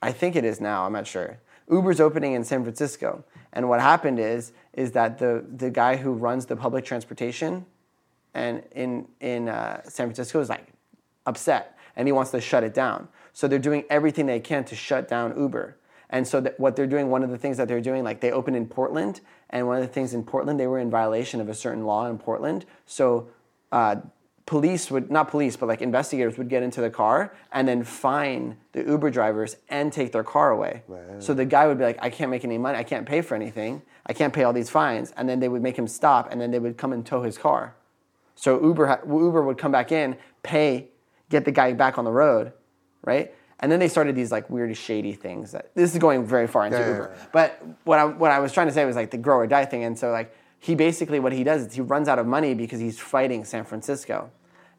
I 0.00 0.10
think 0.10 0.34
it 0.36 0.44
is 0.44 0.60
now. 0.60 0.84
I'm 0.84 0.92
not 0.92 1.06
sure. 1.06 1.38
Uber's 1.72 2.00
opening 2.00 2.34
in 2.34 2.44
San 2.44 2.62
Francisco, 2.62 3.24
and 3.52 3.68
what 3.68 3.80
happened 3.80 4.20
is 4.20 4.52
is 4.74 4.92
that 4.92 5.18
the 5.18 5.44
the 5.56 5.70
guy 5.70 5.96
who 5.96 6.12
runs 6.12 6.46
the 6.46 6.56
public 6.56 6.84
transportation, 6.84 7.64
and 8.34 8.62
in 8.72 9.06
in 9.20 9.48
uh, 9.48 9.82
San 9.84 10.06
Francisco 10.06 10.40
is 10.40 10.48
like 10.48 10.68
upset, 11.26 11.76
and 11.96 12.06
he 12.06 12.12
wants 12.12 12.30
to 12.30 12.40
shut 12.40 12.62
it 12.62 12.74
down. 12.74 13.08
So 13.32 13.48
they're 13.48 13.58
doing 13.58 13.84
everything 13.88 14.26
they 14.26 14.40
can 14.40 14.64
to 14.64 14.76
shut 14.76 15.08
down 15.08 15.34
Uber. 15.38 15.76
And 16.10 16.28
so 16.28 16.42
what 16.58 16.76
they're 16.76 16.86
doing, 16.86 17.08
one 17.08 17.22
of 17.22 17.30
the 17.30 17.38
things 17.38 17.56
that 17.56 17.68
they're 17.68 17.80
doing, 17.80 18.04
like 18.04 18.20
they 18.20 18.32
opened 18.32 18.56
in 18.56 18.66
Portland, 18.66 19.22
and 19.48 19.66
one 19.66 19.76
of 19.78 19.82
the 19.82 19.92
things 19.92 20.12
in 20.12 20.22
Portland, 20.22 20.60
they 20.60 20.66
were 20.66 20.78
in 20.78 20.90
violation 20.90 21.40
of 21.40 21.48
a 21.48 21.54
certain 21.54 21.86
law 21.86 22.06
in 22.06 22.18
Portland. 22.18 22.66
So 22.84 23.28
uh, 23.72 23.96
police 24.46 24.90
would 24.90 25.10
not 25.10 25.28
police 25.28 25.56
but 25.56 25.66
like 25.66 25.80
investigators 25.80 26.36
would 26.36 26.48
get 26.48 26.62
into 26.62 26.80
the 26.80 26.90
car 26.90 27.32
and 27.52 27.66
then 27.68 27.84
fine 27.84 28.56
the 28.72 28.82
uber 28.82 29.10
drivers 29.10 29.56
and 29.68 29.92
take 29.92 30.12
their 30.12 30.24
car 30.24 30.50
away. 30.50 30.82
So 31.20 31.32
the 31.34 31.44
guy 31.44 31.66
would 31.66 31.78
be 31.78 31.84
like 31.84 31.98
i 32.02 32.10
can't 32.10 32.30
make 32.30 32.44
any 32.44 32.58
money. 32.58 32.76
I 32.76 32.82
can't 32.82 33.06
pay 33.06 33.20
for 33.20 33.34
anything. 33.34 33.82
I 34.06 34.12
can't 34.12 34.32
pay 34.32 34.42
all 34.44 34.52
these 34.52 34.68
fines. 34.70 35.12
And 35.16 35.28
then 35.28 35.38
they 35.40 35.48
would 35.48 35.62
make 35.62 35.76
him 35.78 35.86
stop 35.86 36.28
and 36.30 36.40
then 36.40 36.50
they 36.50 36.58
would 36.58 36.76
come 36.76 36.92
and 36.92 37.06
tow 37.06 37.22
his 37.22 37.38
car. 37.38 37.74
So 38.34 38.60
uber 38.62 39.00
uber 39.06 39.42
would 39.42 39.58
come 39.58 39.72
back 39.72 39.92
in 39.92 40.16
pay 40.42 40.88
get 41.30 41.44
the 41.44 41.52
guy 41.52 41.72
back 41.72 41.96
on 41.98 42.04
the 42.04 42.12
road 42.12 42.52
right? 43.04 43.34
And 43.60 43.70
then 43.70 43.78
they 43.78 43.88
started 43.88 44.16
these 44.16 44.32
like 44.32 44.50
weird 44.50 44.76
shady 44.76 45.12
things 45.12 45.52
that 45.52 45.70
this 45.74 45.92
is 45.92 45.98
going 45.98 46.26
very 46.26 46.48
far 46.48 46.66
into 46.66 46.78
Yeah, 46.78 46.86
yeah, 46.86 46.92
uber. 46.94 47.12
yeah. 47.16 47.26
but 47.32 47.62
what 47.84 47.98
I, 47.98 48.04
what 48.04 48.30
I 48.32 48.40
was 48.40 48.52
trying 48.52 48.66
to 48.66 48.72
say 48.72 48.84
was 48.84 48.96
like 48.96 49.10
the 49.12 49.18
grow 49.18 49.36
or 49.36 49.46
die 49.46 49.64
thing. 49.66 49.84
And 49.84 49.96
so 49.98 50.10
like 50.10 50.34
he 50.62 50.76
basically 50.76 51.20
what 51.20 51.32
he 51.32 51.44
does 51.44 51.66
is 51.66 51.74
he 51.74 51.80
runs 51.82 52.08
out 52.08 52.20
of 52.20 52.26
money 52.26 52.54
because 52.54 52.80
he's 52.80 52.98
fighting 52.98 53.44
San 53.44 53.64
Francisco, 53.64 54.30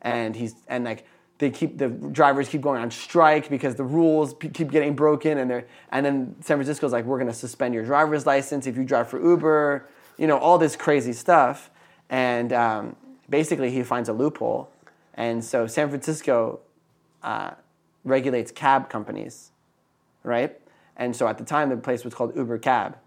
and 0.02 0.36
he's 0.36 0.56
and 0.70 0.86
like 0.86 1.06
they 1.40 1.52
keep 1.52 1.78
the 1.78 1.90
drivers 1.90 2.48
keep 2.50 2.62
going 2.62 2.82
on 2.82 2.90
strike 2.90 3.50
because 3.50 3.76
the 3.76 3.84
rules 3.84 4.34
p- 4.34 4.50
keep 4.50 4.72
getting 4.72 4.96
broken 4.96 5.38
and 5.40 5.52
they're 5.52 5.68
and 5.92 6.06
then 6.06 6.36
San 6.42 6.58
Francisco's 6.58 6.94
like 6.94 7.06
we're 7.06 7.20
gonna 7.20 7.34
suspend 7.34 7.74
your 7.74 7.84
driver's 7.86 8.26
license 8.26 8.68
if 8.68 8.78
you 8.78 8.86
drive 8.86 9.10
for 9.10 9.22
Uber, 9.22 9.90
you 10.18 10.28
know 10.28 10.38
all 10.40 10.58
this 10.58 10.78
crazy 10.78 11.14
stuff, 11.14 11.70
and 12.10 12.54
um, 12.54 12.96
basically 13.30 13.70
he 13.72 13.84
finds 13.84 14.10
a 14.10 14.14
loophole, 14.14 14.72
and 15.16 15.44
so 15.44 15.68
San 15.68 15.90
Francisco 15.90 16.62
uh, 17.24 17.52
regulates 18.06 18.52
cab 18.52 18.90
companies 18.90 19.52
right? 20.24 20.58
And 20.98 21.16
so 21.16 21.28
at 21.28 21.38
the 21.38 21.44
time, 21.44 21.70
the 21.70 21.78
place 21.78 22.04
was 22.04 22.14
called 22.14 22.36
Uber 22.36 22.60
Cab, 22.60 22.98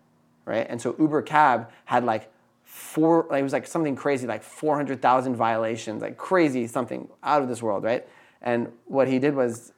right? 0.45 0.66
And 0.68 0.80
so 0.80 0.95
Uber 0.99 1.23
Cab 1.23 1.71
had 1.87 2.04
like 2.04 2.30
four, 2.76 3.26
it 3.34 3.42
was 3.42 3.52
like 3.52 3.66
something 3.66 3.96
crazy, 3.96 4.26
like 4.26 4.42
400,000 4.42 5.34
violations, 5.34 6.02
like 6.02 6.16
crazy 6.16 6.66
something 6.66 7.08
out 7.22 7.42
of 7.42 7.48
this 7.48 7.62
world, 7.62 7.84
right? 7.84 8.06
And 8.42 8.70
what 8.84 9.08
he 9.08 9.18
did 9.18 9.34
was 9.34 9.72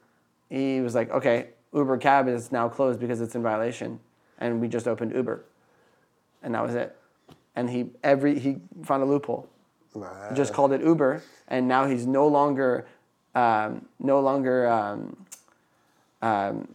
he 0.49 0.81
was 0.81 0.95
like, 0.95 1.09
okay, 1.11 1.47
Uber 1.73 1.97
Cab 1.97 2.27
is 2.27 2.51
now 2.51 2.67
closed 2.67 2.99
because 2.99 3.21
it's 3.21 3.35
in 3.35 3.41
violation. 3.41 3.99
And 4.37 4.59
we 4.59 4.67
just 4.67 4.87
opened 4.87 5.13
Uber. 5.13 5.45
And 6.43 6.55
that 6.55 6.63
was 6.63 6.75
it. 6.75 6.95
And 7.55 7.69
he, 7.69 7.89
every, 8.03 8.37
he 8.37 8.57
found 8.83 9.03
a 9.03 9.05
loophole 9.05 9.47
just 10.35 10.53
called 10.53 10.71
it 10.71 10.81
Uber, 10.81 11.23
and 11.47 11.67
now 11.67 11.85
he's 11.85 12.05
no 12.05 12.27
longer 12.27 12.85
um, 13.35 13.85
no 13.99 14.19
longer 14.19 14.67
um, 14.67 15.25
um, 16.21 16.67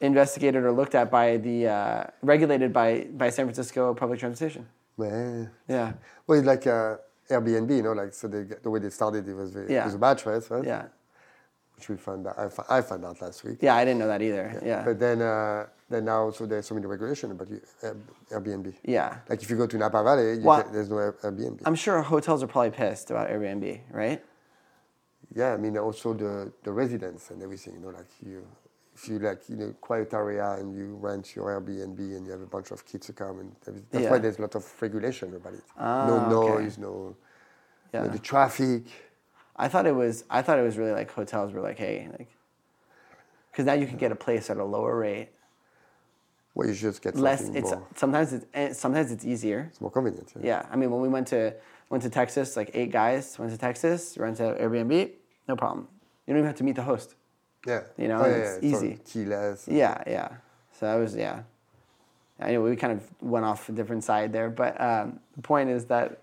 investigated 0.00 0.64
or 0.64 0.72
looked 0.72 0.94
at 0.94 1.10
by 1.10 1.36
the 1.36 1.68
uh, 1.68 2.04
regulated 2.22 2.72
by 2.72 3.06
by 3.12 3.30
San 3.30 3.46
Francisco 3.46 3.94
public 3.94 4.18
transportation. 4.18 4.66
Man. 5.06 5.50
Yeah, 5.68 5.92
Well, 6.26 6.38
it's 6.38 6.46
like 6.46 6.66
uh, 6.66 6.96
Airbnb, 7.30 7.70
you 7.76 7.82
know, 7.82 7.92
like 7.92 8.12
so 8.14 8.28
they, 8.28 8.44
the 8.44 8.70
way 8.70 8.80
they 8.80 8.90
started, 8.90 9.28
it 9.28 9.34
was 9.34 9.50
very, 9.52 9.72
Yeah. 9.72 9.82
it 9.82 9.92
was 9.92 9.94
a 9.94 10.14
choice, 10.14 10.50
right? 10.50 10.64
yeah, 10.64 10.86
Which 11.76 11.88
we 11.88 11.96
found 11.96 12.26
out, 12.26 12.38
I, 12.38 12.78
I 12.78 12.80
found 12.82 13.04
out 13.04 13.20
last 13.20 13.44
week. 13.44 13.58
yeah. 13.60 13.74
I 13.76 13.84
didn't 13.84 13.98
know 13.98 14.06
that 14.08 14.22
either. 14.22 14.60
Yeah, 14.64 14.82
But 14.84 14.98
then, 14.98 15.20
uh, 15.20 15.66
then 15.90 16.04
now, 16.06 16.30
so 16.30 16.46
there's 16.46 16.66
so 16.66 16.74
many 16.74 16.86
regulation 16.86 17.30
about 17.30 17.48
you, 17.50 17.60
Airbnb. 18.30 18.74
yeah. 18.84 19.18
Like 19.28 19.42
if 19.42 19.50
you 19.50 19.56
go 19.56 19.66
to 19.66 19.76
Napa 19.76 20.02
Valley, 20.02 20.34
you 20.38 20.40
Well- 20.42 20.62
can, 20.62 20.72
there's 20.72 20.88
no 20.88 20.96
Airbnb. 20.96 21.60
I'm 21.66 21.74
sure 21.74 22.00
hotels 22.02 22.42
are 22.42 22.46
probably 22.46 22.70
pissed 22.70 23.10
about 23.10 23.28
Airbnb, 23.28 23.80
right? 23.90 24.24
yeah, 25.34 25.52
I 25.52 25.58
mean 25.58 25.76
also 25.76 26.14
the, 26.14 26.50
the 26.62 26.72
residents 26.72 27.30
and 27.30 27.42
everything, 27.42 27.74
you 27.74 27.80
know, 27.80 27.88
like 27.88 28.06
you, 28.24 28.46
if 28.96 29.08
you 29.08 29.18
like, 29.18 29.42
you 29.48 29.56
know, 29.56 29.74
quiet 29.80 30.12
area 30.14 30.52
and 30.58 30.74
you 30.74 30.96
rent 30.96 31.36
your 31.36 31.46
Airbnb 31.54 31.98
and 31.98 32.24
you 32.26 32.32
have 32.32 32.40
a 32.40 32.46
bunch 32.46 32.70
of 32.70 32.84
kids 32.86 33.06
to 33.08 33.12
come 33.12 33.40
and 33.40 33.52
that's 33.90 34.10
why 34.10 34.18
there's 34.18 34.38
a 34.38 34.42
lot 34.42 34.54
of 34.54 34.64
regulation 34.80 35.34
about 35.34 35.52
it. 35.52 35.64
Ah, 35.78 36.06
no 36.06 36.14
okay. 36.16 36.28
noise, 36.28 36.78
no, 36.78 37.16
Yeah. 37.92 38.04
know, 38.04 38.08
the 38.08 38.18
traffic. 38.18 38.84
I 39.64 39.68
thought 39.68 39.86
it 39.86 39.94
was. 39.94 40.24
I 40.28 40.42
thought 40.42 40.58
it 40.58 40.62
was 40.70 40.76
really 40.76 40.92
like 40.92 41.10
hotels 41.10 41.52
were 41.52 41.60
like, 41.60 41.78
hey, 41.78 42.08
like, 42.18 42.30
because 43.50 43.64
now 43.66 43.72
you 43.74 43.86
can 43.86 43.98
get 43.98 44.12
a 44.12 44.16
place 44.26 44.50
at 44.50 44.56
a 44.58 44.64
lower 44.64 44.94
rate, 44.98 45.28
Well, 46.54 46.68
you 46.68 46.74
just 46.74 47.02
get 47.02 47.16
less. 47.16 47.42
It's 47.60 47.70
more, 47.70 47.86
sometimes 47.94 48.28
it's 48.32 48.78
sometimes 48.78 49.08
it's 49.12 49.24
easier. 49.24 49.60
it's 49.70 49.80
more 49.80 49.90
convenient. 49.90 50.28
Yeah. 50.36 50.42
Yeah, 50.50 50.66
I 50.72 50.76
mean, 50.76 50.90
when 50.90 51.00
we 51.00 51.08
went 51.08 51.28
to 51.28 51.54
went 51.90 52.02
to 52.02 52.10
Texas, 52.10 52.56
like 52.56 52.70
eight 52.74 52.90
guys 52.92 53.38
went 53.38 53.50
to 53.52 53.58
Texas, 53.58 54.16
rented 54.18 54.46
an 54.46 54.54
Airbnb, 54.62 54.94
no 55.48 55.54
problem. 55.56 55.88
You 56.26 56.32
don't 56.32 56.38
even 56.40 56.46
have 56.46 56.56
to 56.56 56.64
meet 56.64 56.76
the 56.76 56.82
host. 56.92 57.14
Yeah. 57.66 57.82
You 57.98 58.08
know, 58.08 58.22
Oh, 58.22 58.26
yeah, 58.28 58.36
it's 58.36 58.62
yeah, 58.62 58.76
easy. 58.76 58.98
keyless. 59.04 59.68
Yeah, 59.68 60.02
yeah. 60.06 60.28
So 60.78 60.86
that 60.86 60.96
was 60.96 61.14
yeah. 61.16 61.42
I 62.40 62.48
Anyway, 62.48 62.70
we 62.70 62.76
kind 62.76 62.92
of 62.92 63.02
went 63.22 63.44
off 63.46 63.68
a 63.68 63.72
different 63.72 64.04
side 64.04 64.32
there, 64.32 64.50
but 64.50 64.78
um, 64.80 65.20
the 65.36 65.42
point 65.42 65.70
is 65.70 65.86
that 65.86 66.18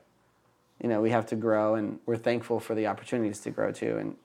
you 0.82 0.88
know 0.90 1.02
we 1.02 1.10
have 1.10 1.26
to 1.28 1.36
grow, 1.36 1.76
and 1.76 2.00
we're 2.06 2.18
thankful 2.18 2.60
for 2.60 2.76
the 2.76 2.86
opportunities 2.88 3.40
to 3.42 3.50
grow 3.52 3.72
too, 3.72 3.98
and 3.98 4.16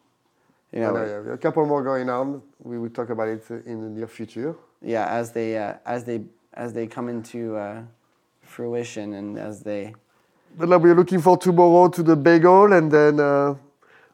you 0.73 0.81
know, 0.81 0.93
know, 0.93 1.25
yeah, 1.27 1.33
a 1.33 1.39
couple 1.39 1.65
more 1.67 1.83
going 1.83 2.11
on. 2.11 2.43
We 2.63 2.79
will 2.79 2.91
talk 2.91 3.09
about 3.11 3.29
it 3.29 3.43
in 3.67 3.81
the 3.83 3.89
near 3.89 4.07
future. 4.07 4.55
yeah, 4.83 5.07
as 5.09 5.33
they 5.33 5.57
uh, 5.57 5.75
as 5.87 6.05
they 6.05 6.21
as 6.53 6.73
they 6.75 6.87
come 6.87 7.09
into 7.09 7.57
uh, 7.57 7.83
fruition, 8.43 9.15
and 9.15 9.39
as 9.39 9.63
they 9.63 9.95
But 10.59 10.69
now 10.69 10.77
we're 10.79 10.95
looking 10.95 11.21
for 11.23 11.37
tomorrow 11.39 11.89
to 11.89 12.03
the 12.03 12.17
bagel 12.17 12.73
and 12.73 12.91
then 12.93 13.19
uh, 13.21 13.55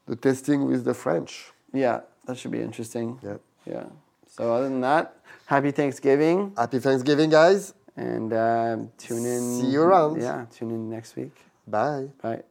the 0.07 0.15
testing 0.17 0.67
with 0.67 0.85
the 0.85 0.95
French. 0.95 1.53
yeah, 1.73 2.01
that 2.27 2.39
should 2.39 2.51
be 2.51 2.61
interesting. 2.61 3.19
Yeah. 3.23 3.37
Yeah. 3.67 3.85
So 4.29 4.53
other 4.53 4.69
than 4.69 4.81
that, 4.81 5.17
happy 5.47 5.71
Thanksgiving. 5.71 6.53
Happy 6.57 6.79
Thanksgiving, 6.79 7.31
guys. 7.31 7.75
And 7.97 8.33
uh, 8.33 8.77
tune 8.99 9.25
in. 9.25 9.61
See 9.61 9.69
you 9.69 9.83
around. 9.83 10.21
Yeah, 10.21 10.47
tune 10.51 10.71
in 10.71 10.91
next 10.91 11.17
week. 11.17 11.35
Bye. 11.67 12.09
Bye. 12.21 12.43